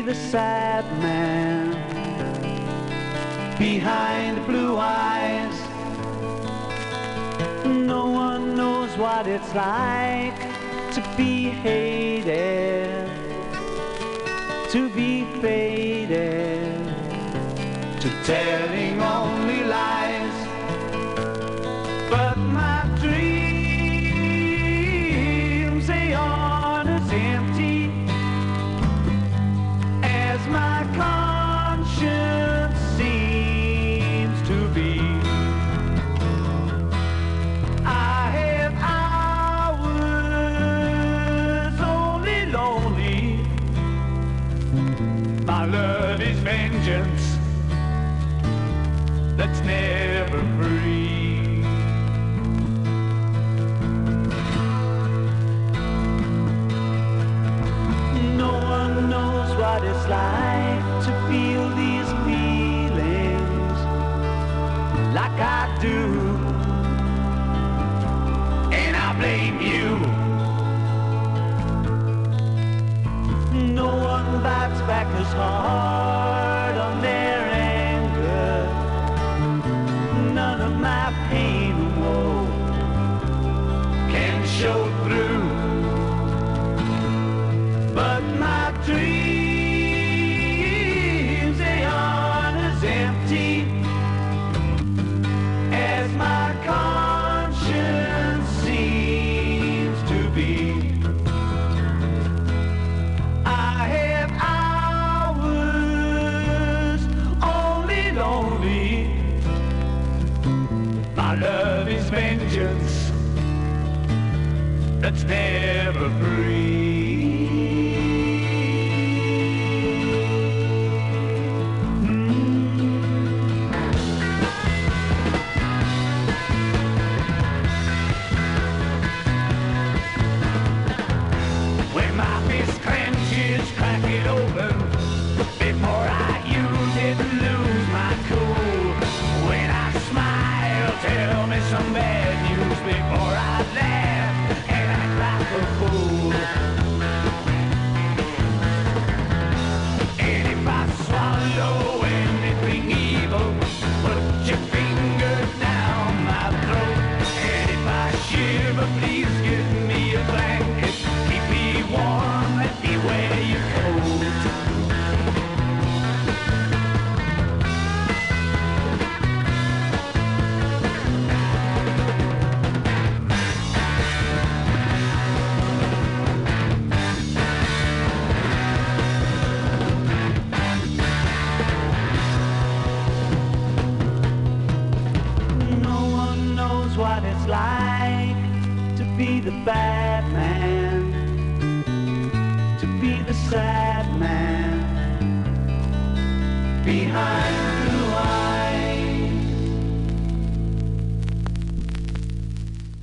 the 0.06 0.14
sad 0.14 0.84
man 1.02 1.72
behind 3.58 4.46
blue 4.46 4.76
eyes. 4.78 5.52
No 7.66 8.06
one 8.10 8.54
knows 8.54 8.96
what 8.96 9.26
it's 9.26 9.52
like. 9.52 9.85
Back 74.96 75.10
crackers 75.10 75.32
hard. 75.34 75.95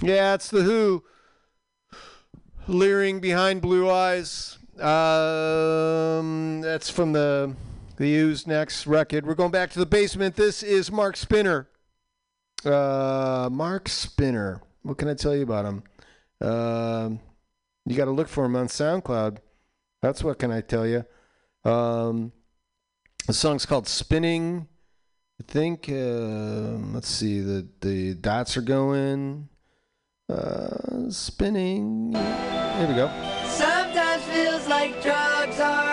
Yeah, 0.03 0.33
it's 0.33 0.49
the 0.49 0.63
Who 0.63 1.05
leering 2.67 3.21
behind 3.21 3.61
blue 3.61 3.89
eyes. 3.89 4.57
Um, 4.77 6.59
that's 6.59 6.89
from 6.89 7.13
the 7.13 7.55
the 7.95 8.13
Who's 8.17 8.45
next 8.45 8.85
record. 8.85 9.25
We're 9.25 9.33
going 9.33 9.51
back 9.51 9.71
to 9.71 9.79
the 9.79 9.85
basement. 9.85 10.35
This 10.35 10.61
is 10.61 10.91
Mark 10.91 11.15
Spinner. 11.15 11.69
Uh, 12.65 13.47
Mark 13.49 13.87
Spinner. 13.87 14.61
What 14.81 14.97
can 14.97 15.07
I 15.07 15.13
tell 15.13 15.33
you 15.37 15.43
about 15.43 15.63
him? 15.63 15.83
Uh, 16.41 17.11
you 17.85 17.95
got 17.95 18.05
to 18.05 18.11
look 18.11 18.27
for 18.27 18.43
him 18.43 18.57
on 18.57 18.67
SoundCloud. 18.67 19.37
That's 20.01 20.21
what 20.21 20.37
can 20.37 20.51
I 20.51 20.59
tell 20.59 20.85
you. 20.85 21.05
Um, 21.63 22.33
the 23.25 23.31
song's 23.31 23.65
called 23.65 23.87
"Spinning." 23.87 24.67
I 25.39 25.49
think. 25.49 25.87
Uh, 25.87 26.91
let's 26.91 27.07
see. 27.07 27.39
The 27.39 27.65
the 27.79 28.15
dots 28.15 28.57
are 28.57 28.61
going. 28.61 29.47
Uh, 30.29 31.09
spinning. 31.09 32.13
Here 32.13 32.87
we 32.87 32.95
go. 32.95 33.11
Sometimes 33.45 34.23
feels 34.23 34.65
like 34.69 35.03
drugs 35.03 35.59
are 35.59 35.92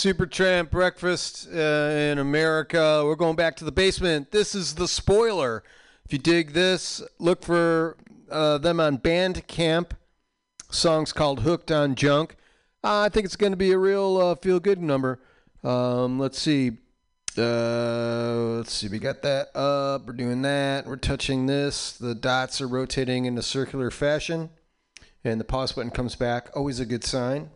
Supertramp 0.00 0.70
breakfast 0.70 1.46
uh, 1.52 1.58
in 1.58 2.18
America. 2.18 3.02
We're 3.04 3.16
going 3.16 3.36
back 3.36 3.54
to 3.56 3.66
the 3.66 3.70
basement. 3.70 4.30
This 4.30 4.54
is 4.54 4.76
the 4.76 4.88
spoiler. 4.88 5.62
If 6.06 6.14
you 6.14 6.18
dig 6.18 6.54
this, 6.54 7.02
look 7.18 7.44
for 7.44 7.98
uh, 8.30 8.56
them 8.56 8.80
on 8.80 8.96
Bandcamp. 8.96 9.90
Songs 10.70 11.12
called 11.12 11.40
"Hooked 11.40 11.70
on 11.70 11.96
Junk." 11.96 12.36
Uh, 12.82 13.00
I 13.00 13.08
think 13.10 13.26
it's 13.26 13.36
going 13.36 13.52
to 13.52 13.58
be 13.58 13.72
a 13.72 13.78
real 13.78 14.16
uh, 14.16 14.36
feel-good 14.36 14.80
number. 14.80 15.20
Um, 15.62 16.18
let's 16.18 16.38
see. 16.38 16.78
Uh, 17.36 18.56
let's 18.56 18.72
see. 18.72 18.88
We 18.88 19.00
got 19.00 19.20
that 19.20 19.54
up. 19.54 20.06
We're 20.06 20.14
doing 20.14 20.40
that. 20.40 20.86
We're 20.86 20.96
touching 20.96 21.44
this. 21.44 21.92
The 21.92 22.14
dots 22.14 22.62
are 22.62 22.68
rotating 22.68 23.26
in 23.26 23.36
a 23.36 23.42
circular 23.42 23.90
fashion, 23.90 24.48
and 25.24 25.38
the 25.38 25.44
pause 25.44 25.72
button 25.72 25.90
comes 25.90 26.16
back. 26.16 26.48
Always 26.56 26.80
a 26.80 26.86
good 26.86 27.04
sign. 27.04 27.50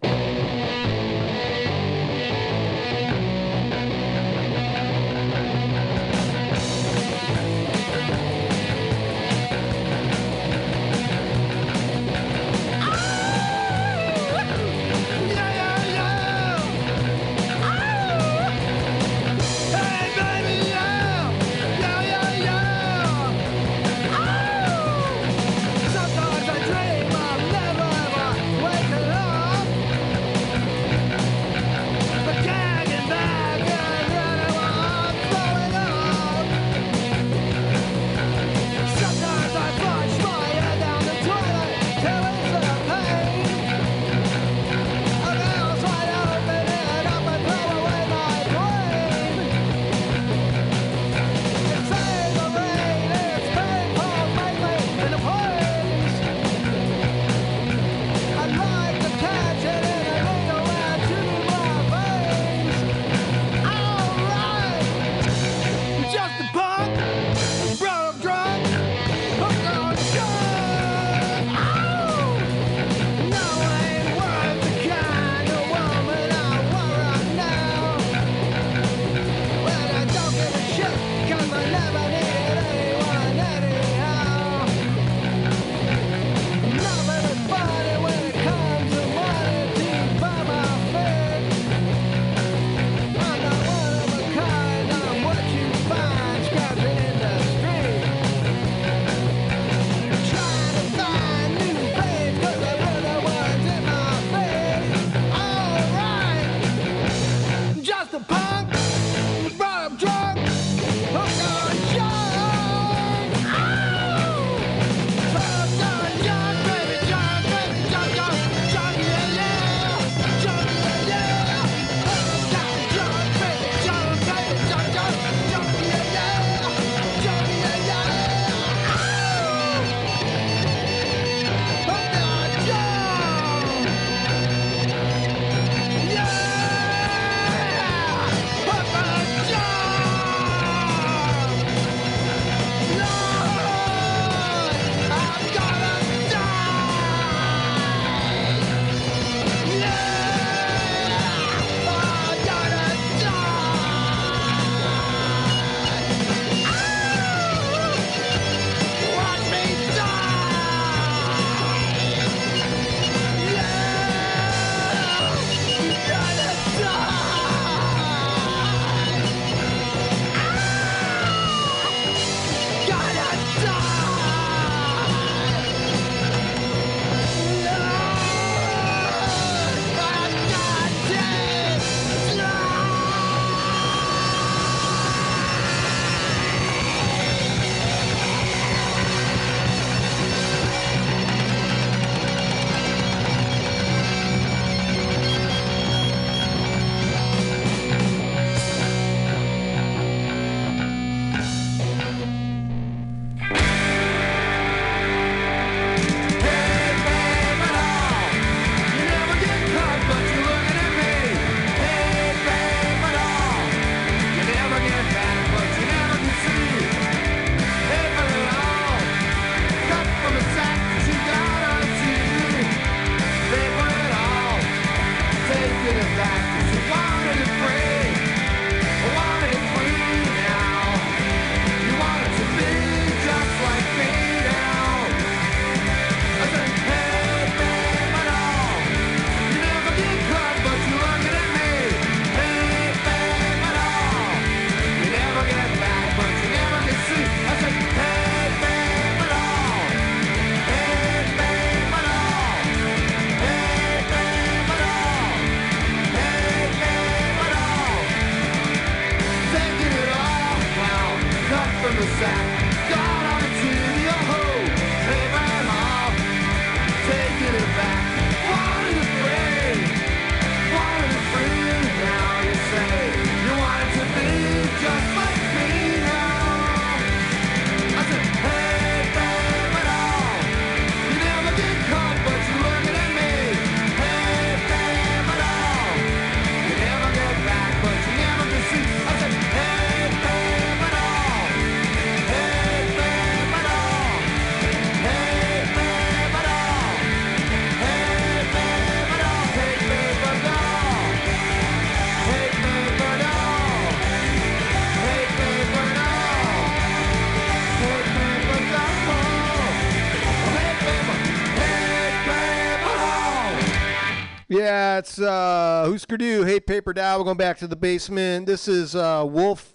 It's 314.98 315.18
uh 315.18 315.88
Husker 315.90 316.16
Du, 316.16 316.44
Hate 316.44 316.66
Paper 316.66 316.92
Doll. 316.92 317.18
We're 317.18 317.24
going 317.24 317.36
back 317.36 317.58
to 317.58 317.66
the 317.66 317.74
basement. 317.74 318.46
This 318.46 318.68
is 318.68 318.94
uh 318.94 319.26
Wolf 319.28 319.74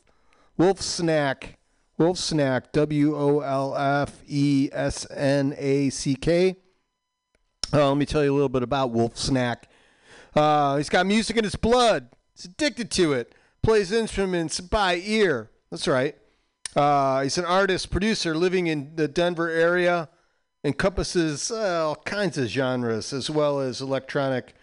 Wolf 0.57 0.81
Snack. 0.81 1.57
Wolf 1.97 2.17
Snack. 2.17 2.71
W 2.71 3.17
O 3.17 3.41
L 3.41 3.75
F 3.75 4.21
E 4.27 4.69
S 4.71 5.05
N 5.11 5.53
A 5.57 5.89
C 5.89 6.15
K. 6.15 6.55
Uh, 7.73 7.89
let 7.89 7.97
me 7.97 8.05
tell 8.05 8.23
you 8.23 8.31
a 8.31 8.35
little 8.35 8.49
bit 8.49 8.63
about 8.63 8.91
Wolf 8.91 9.17
Snack. 9.17 9.67
Uh, 10.33 10.77
he's 10.77 10.89
got 10.89 11.05
music 11.05 11.35
in 11.35 11.43
his 11.43 11.55
blood. 11.55 12.09
He's 12.33 12.45
addicted 12.45 12.89
to 12.91 13.11
it. 13.11 13.35
Plays 13.61 13.91
instruments 13.91 14.61
by 14.61 14.95
ear. 14.95 15.51
That's 15.69 15.87
right. 15.87 16.15
Uh, 16.75 17.23
he's 17.23 17.37
an 17.37 17.45
artist, 17.45 17.91
producer 17.91 18.35
living 18.35 18.67
in 18.67 18.95
the 18.95 19.09
Denver 19.09 19.49
area. 19.49 20.07
Encompasses 20.63 21.51
uh, 21.51 21.87
all 21.87 21.95
kinds 21.95 22.37
of 22.37 22.47
genres 22.47 23.11
as 23.11 23.29
well 23.29 23.59
as 23.59 23.81
electronic 23.81 24.53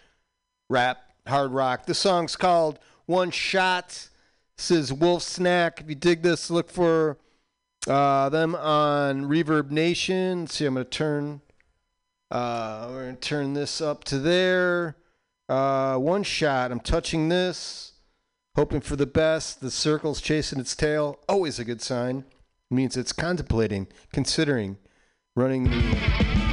rap, 0.69 1.11
hard 1.27 1.51
rock. 1.51 1.85
This 1.85 1.99
song's 1.99 2.35
called 2.35 2.79
One 3.05 3.31
Shot. 3.31 4.09
This 4.57 4.71
is 4.71 4.93
Wolf 4.93 5.23
Snack. 5.23 5.81
If 5.81 5.89
you 5.89 5.95
dig 5.95 6.23
this, 6.23 6.49
look 6.49 6.69
for 6.69 7.17
uh, 7.87 8.29
them 8.29 8.55
on 8.55 9.25
Reverb 9.25 9.71
Nation. 9.71 10.41
Let's 10.41 10.55
see, 10.55 10.65
I'm 10.65 10.73
going 10.73 10.85
to 10.85 10.89
turn. 10.89 11.41
Uh, 12.29 12.87
we're 12.91 13.11
to 13.11 13.15
turn 13.17 13.53
this 13.53 13.79
up 13.79 14.03
to 14.05 14.19
there. 14.19 14.97
Uh, 15.47 15.97
one 15.97 16.23
shot. 16.23 16.71
I'm 16.71 16.81
touching 16.81 17.29
this, 17.29 17.93
hoping 18.55 18.81
for 18.81 18.97
the 18.97 19.05
best. 19.05 19.61
The 19.61 19.71
circle's 19.71 20.19
chasing 20.19 20.59
its 20.59 20.75
tail. 20.75 21.19
Always 21.29 21.59
a 21.59 21.63
good 21.63 21.81
sign. 21.81 22.25
means 22.69 22.97
it's 22.97 23.13
contemplating, 23.13 23.87
considering 24.11 24.77
running 25.35 25.65
the. 25.65 26.46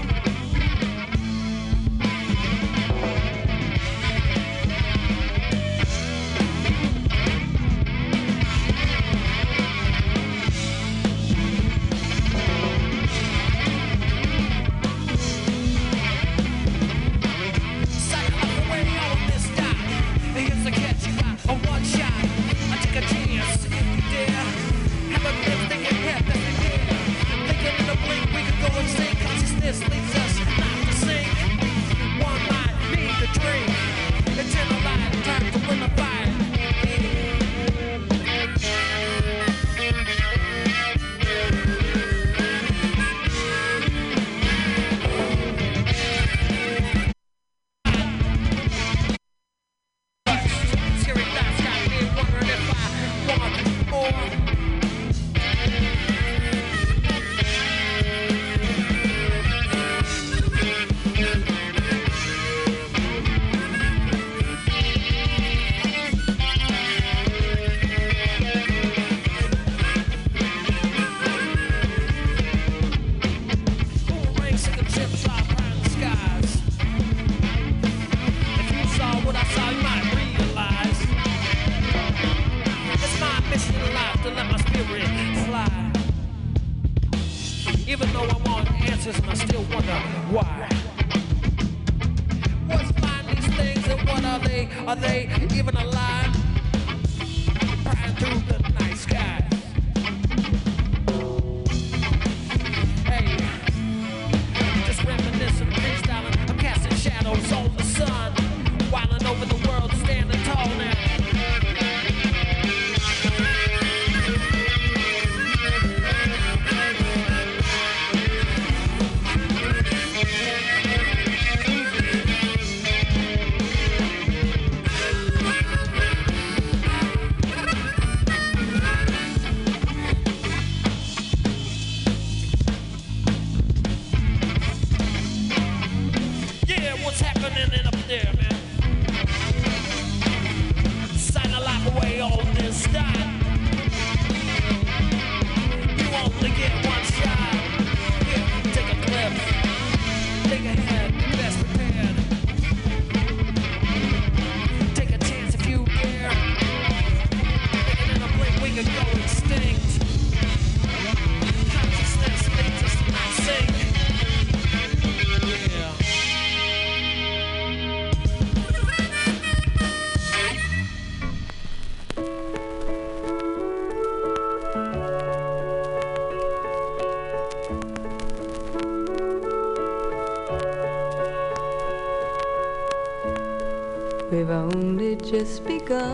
Just 185.25 185.65
begun 185.65 186.05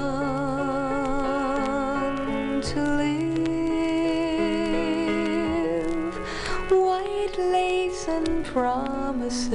to 2.62 2.80
live. 2.80 3.34
White 6.70 7.36
lace 7.38 8.06
and 8.06 8.44
promises. 8.44 9.50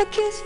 A 0.00 0.06
kiss 0.06 0.42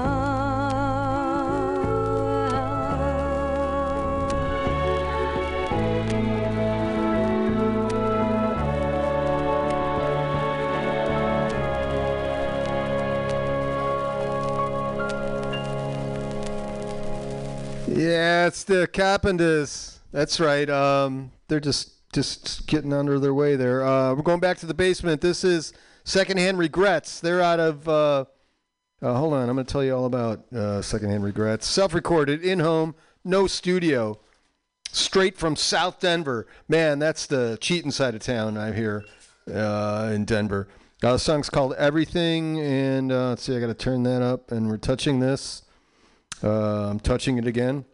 Yeah, 17.88 18.46
it's 18.46 18.64
the 18.64 18.86
Carpenters. 18.92 20.00
That's 20.12 20.38
right. 20.38 20.68
Um, 20.68 21.32
they're 21.48 21.60
just 21.60 21.92
just 22.12 22.66
getting 22.66 22.92
under 22.92 23.18
their 23.18 23.32
way 23.32 23.56
there. 23.56 23.84
Uh, 23.84 24.14
we're 24.14 24.22
going 24.22 24.40
back 24.40 24.58
to 24.58 24.66
the 24.66 24.74
basement. 24.74 25.22
This 25.22 25.44
is 25.44 25.72
Secondhand 26.04 26.58
Regrets. 26.58 27.20
They're 27.20 27.40
out 27.40 27.58
of. 27.58 27.88
Uh, 27.88 28.24
uh, 29.04 29.14
hold 29.14 29.34
on, 29.34 29.50
I'm 29.50 29.54
going 29.54 29.66
to 29.66 29.70
tell 29.70 29.84
you 29.84 29.94
all 29.94 30.06
about 30.06 30.50
uh, 30.50 30.80
Secondhand 30.80 31.22
Regrets. 31.24 31.66
Self-recorded, 31.66 32.42
in-home, 32.42 32.94
no 33.22 33.46
studio, 33.46 34.18
straight 34.90 35.36
from 35.36 35.56
South 35.56 36.00
Denver. 36.00 36.46
Man, 36.68 36.98
that's 36.98 37.26
the 37.26 37.58
cheating 37.60 37.90
side 37.90 38.14
of 38.14 38.22
town. 38.22 38.56
I 38.56 38.72
hear 38.72 39.04
uh, 39.52 40.10
in 40.14 40.24
Denver. 40.24 40.68
Uh, 41.02 41.12
the 41.12 41.18
song's 41.18 41.50
called 41.50 41.74
Everything, 41.74 42.58
and 42.60 43.12
uh, 43.12 43.28
let's 43.28 43.42
see, 43.42 43.54
I 43.54 43.60
got 43.60 43.66
to 43.66 43.74
turn 43.74 44.04
that 44.04 44.22
up, 44.22 44.50
and 44.50 44.70
we're 44.70 44.78
touching 44.78 45.20
this. 45.20 45.64
Uh, 46.42 46.88
I'm 46.88 46.98
touching 46.98 47.36
it 47.36 47.46
again. 47.46 47.84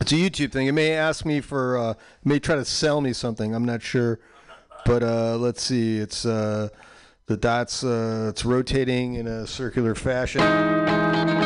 It's 0.00 0.10
a 0.10 0.16
YouTube 0.16 0.50
thing. 0.50 0.66
It 0.66 0.72
may 0.72 0.90
ask 0.90 1.24
me 1.24 1.40
for, 1.40 1.96
may 2.24 2.40
try 2.40 2.56
to 2.56 2.64
sell 2.64 3.00
me 3.00 3.12
something. 3.12 3.54
I'm 3.54 3.64
not 3.64 3.80
sure. 3.80 4.18
but 4.84 5.02
let's 5.38 5.62
see. 5.62 5.98
It's 5.98 6.26
the 7.26 7.36
dots. 7.36 7.84
Uh, 7.84 8.28
it's 8.30 8.44
rotating 8.44 9.14
in 9.14 9.26
a 9.26 9.46
circular 9.46 9.94
fashion. 9.94 11.41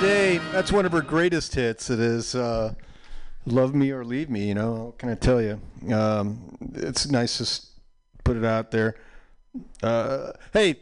That's 0.00 0.06
Day. 0.08 0.38
That's 0.52 0.72
one 0.72 0.86
of 0.86 0.92
her 0.92 1.00
greatest 1.00 1.54
hits. 1.54 1.90
It 1.90 2.00
is 2.00 2.34
uh, 2.34 2.74
"Love 3.46 3.74
Me 3.74 3.90
or 3.90 4.04
Leave 4.04 4.30
Me." 4.30 4.46
You 4.48 4.54
know, 4.54 4.72
what 4.72 4.98
can 4.98 5.08
I 5.08 5.14
tell 5.14 5.40
you? 5.40 5.60
Um, 5.94 6.56
it's 6.74 7.08
nice 7.10 7.38
to 7.38 7.66
put 8.24 8.36
it 8.36 8.44
out 8.44 8.70
there. 8.70 8.96
Uh, 9.82 10.32
hey, 10.52 10.76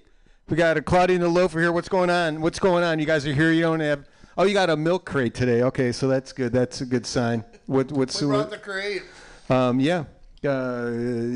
we 0.48 0.56
got 0.56 0.76
a 0.76 0.82
Claudia 0.82 1.16
and 1.16 1.24
the 1.24 1.28
Loafer 1.28 1.60
here. 1.60 1.72
What's 1.72 1.88
going 1.88 2.10
on? 2.10 2.40
What's 2.40 2.58
going 2.58 2.82
on? 2.84 2.98
You 2.98 3.06
guys 3.06 3.26
are 3.26 3.32
here. 3.32 3.52
You 3.52 3.62
don't 3.62 3.80
have. 3.80 4.06
Oh, 4.36 4.44
you 4.44 4.54
got 4.54 4.68
a 4.70 4.76
milk 4.76 5.04
crate 5.04 5.34
today. 5.34 5.62
Okay, 5.62 5.92
so 5.92 6.08
that's 6.08 6.32
good. 6.32 6.52
That's 6.52 6.80
a 6.80 6.86
good 6.86 7.06
sign. 7.06 7.44
What 7.66 7.92
what's 7.92 8.20
We 8.20 8.28
brought 8.28 8.50
the 8.50 8.58
crate. 8.58 9.02
um 9.48 9.80
yeah. 9.80 10.04
Uh, 10.44 10.90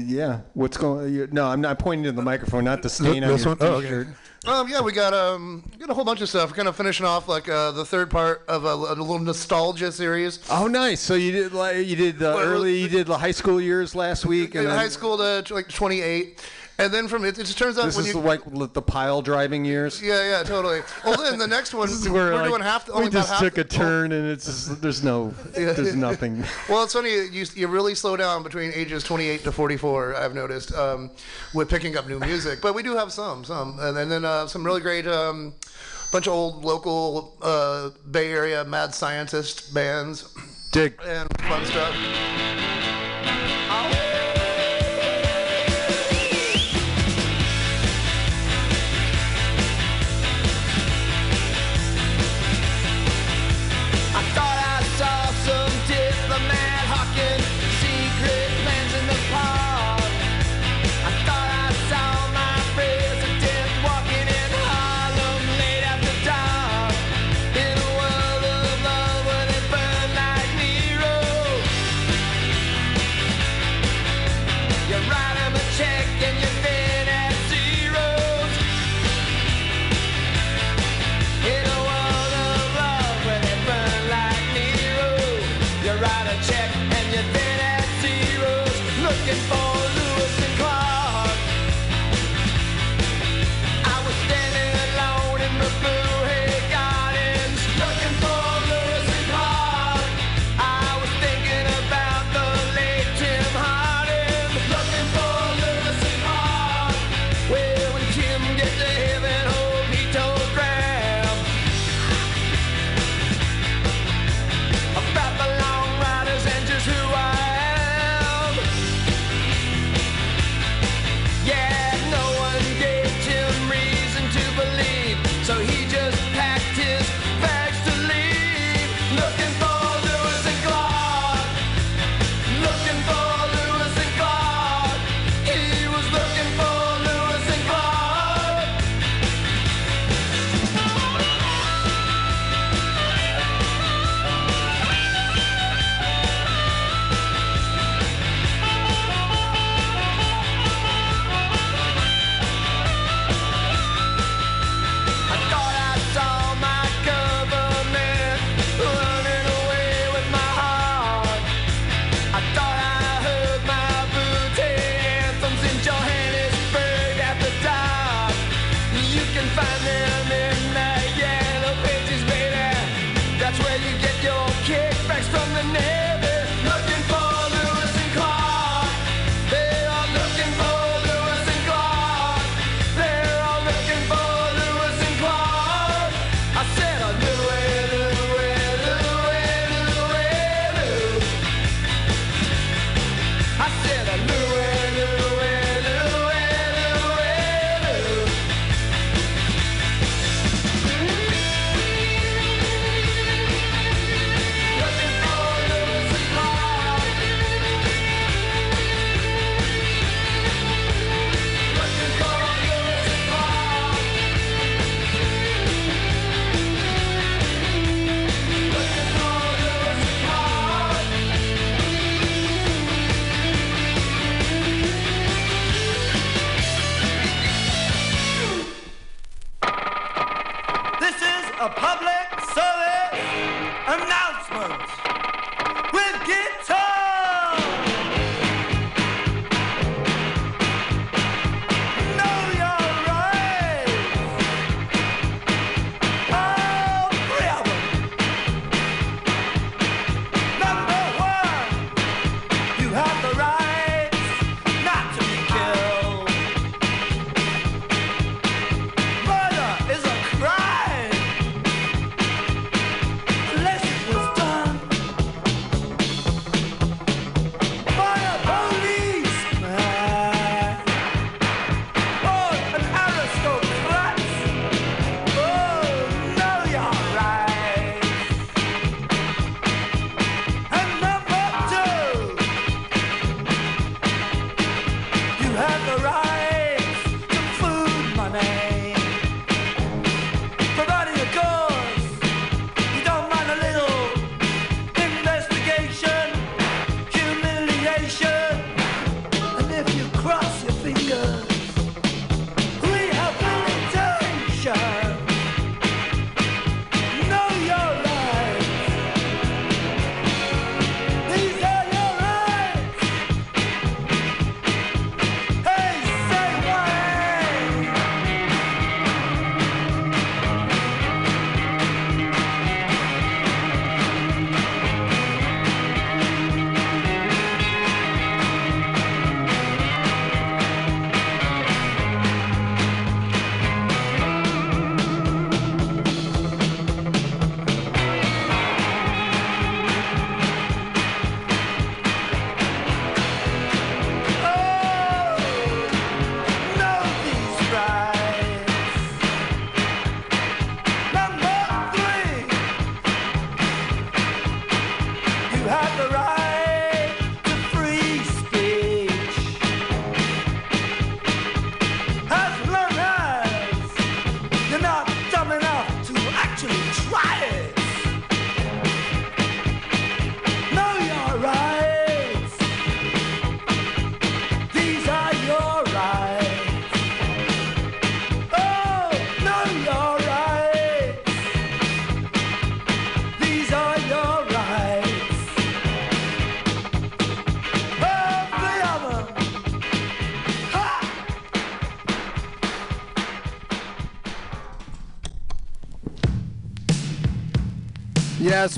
yeah. 0.05 0.41
What's 0.53 0.77
going? 0.77 1.15
you- 1.15 1.29
No, 1.33 1.47
I'm 1.47 1.63
not 1.63 1.79
pointing 1.79 2.05
to 2.05 2.13
the 2.13 2.21
microphone, 2.21 2.65
not 2.65 2.83
the 2.83 2.91
stain 2.91 3.25
on 3.25 3.31
This 3.31 3.45
your 3.45 3.55
one? 3.55 3.59
Oh, 3.67 3.75
okay. 3.77 4.11
Um, 4.47 4.69
yeah, 4.69 4.81
we 4.81 4.93
got 4.93 5.12
um, 5.12 5.65
got 5.78 5.90
a 5.90 5.94
whole 5.94 6.05
bunch 6.05 6.20
of 6.20 6.28
stuff. 6.28 6.55
Kind 6.55 6.69
of 6.69 6.77
finishing 6.77 7.05
off 7.05 7.28
like 7.28 7.48
uh, 7.48 7.73
the 7.73 7.85
third 7.85 8.09
part 8.10 8.44
of 8.48 8.65
a, 8.65 8.69
a 8.69 8.94
little 8.94 9.19
nostalgia 9.19 9.90
series. 9.90 10.39
Oh, 10.51 10.69
nice. 10.69 11.01
So 11.01 11.15
you 11.15 11.32
did 11.32 11.52
like 11.52 11.86
you 11.86 11.97
did 11.97 12.19
the 12.19 12.35
Well, 12.35 12.39
early, 12.39 12.78
you 12.78 12.89
did 12.89 13.09
the 13.09 13.19
high 13.19 13.32
school 13.32 13.60
years 13.60 13.94
last 13.94 14.24
week, 14.24 14.55
In 14.55 14.60
and 14.60 14.70
then 14.70 14.78
high 14.78 14.89
school 14.89 15.19
to 15.19 15.43
to, 15.44 15.55
like 15.55 15.69
28, 15.69 16.40
and 16.79 16.93
then 16.93 17.09
from 17.09 17.25
it, 17.25 17.39
it 17.39 17.45
just 17.45 17.59
turns 17.59 17.77
out 17.79 17.87
this 17.87 17.97
when 17.97 18.07
is 18.07 18.15
you 18.15 18.21
the, 18.21 18.27
like 18.27 18.73
the 18.73 18.83
pile 18.83 19.21
driving 19.23 19.65
years. 19.65 20.01
yeah 20.03 20.31
yeah 20.31 20.43
totally. 20.43 20.81
Well 21.05 21.17
then 21.17 21.39
the 21.39 21.47
next 21.47 21.75
one 21.75 21.89
we're 22.13 22.35
like, 22.35 22.49
doing 22.49 22.63
half 22.63 22.87
the 22.87 22.93
we 22.93 22.99
only 22.99 23.09
about 23.09 23.27
just 23.29 23.41
took 23.41 23.55
the- 23.55 23.61
a 23.63 23.65
turn, 23.65 24.13
and 24.13 24.29
it's 24.31 24.47
just, 24.47 24.81
there's 24.81 25.03
no, 25.03 25.35
Yeah. 25.59 25.73
there's 25.73 25.95
nothing. 25.97 26.45
Well, 26.69 26.85
it's 26.85 26.93
funny. 26.95 27.11
You, 27.11 27.45
you 27.55 27.67
really 27.69 27.95
slow 27.95 28.17
down 28.17 28.43
between 28.43 28.71
ages 28.75 29.03
28 29.05 29.43
to 29.45 29.53
44. 29.53 30.15
I've 30.17 30.35
noticed 30.35 30.73
um, 30.75 31.11
with 31.55 31.69
picking 31.69 31.97
up 31.97 32.07
new 32.09 32.21
music, 32.21 32.61
but 32.63 32.75
we 32.75 32.83
do 32.83 32.95
have 32.97 33.13
some, 33.13 33.45
some, 33.45 33.79
and, 33.81 33.97
then- 33.97 34.09
then 34.09 34.25
uh, 34.25 34.47
some 34.47 34.65
really 34.65 34.81
great 34.81 35.07
um, 35.07 35.55
bunch 36.13 36.27
of 36.27 36.33
old 36.33 36.65
local 36.65 37.37
uh, 37.43 37.91
Bay 38.11 38.31
Area 38.33 38.65
mad 38.65 38.95
scientist 38.95 39.75
bands 39.75 40.33
Dig. 40.73 40.95
and 41.05 41.29
fun 41.41 41.65
stuff. 41.67 41.95
I 43.71 44.07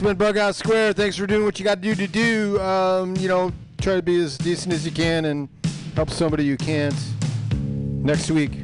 been 0.01 0.17
Bughouse 0.17 0.55
Square. 0.55 0.95
Thanks 0.95 1.17
for 1.17 1.27
doing 1.27 1.45
what 1.45 1.59
you 1.59 1.65
got 1.65 1.77
to 1.77 1.81
do 1.81 1.95
to 1.95 2.07
do. 2.07 2.61
Um, 2.61 3.17
you 3.17 3.29
know, 3.29 3.53
try 3.81 3.97
to 3.97 4.03
be 4.03 4.21
as 4.21 4.39
decent 4.39 4.73
as 4.73 4.85
you 4.85 4.93
can 4.93 5.27
and 5.27 5.49
help 5.95 6.11
somebody 6.11 6.45
you 6.45 6.57
can't. 6.57 6.95
Next 8.03 8.31
week. 8.31 8.60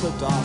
to 0.00 0.10
die. 0.18 0.35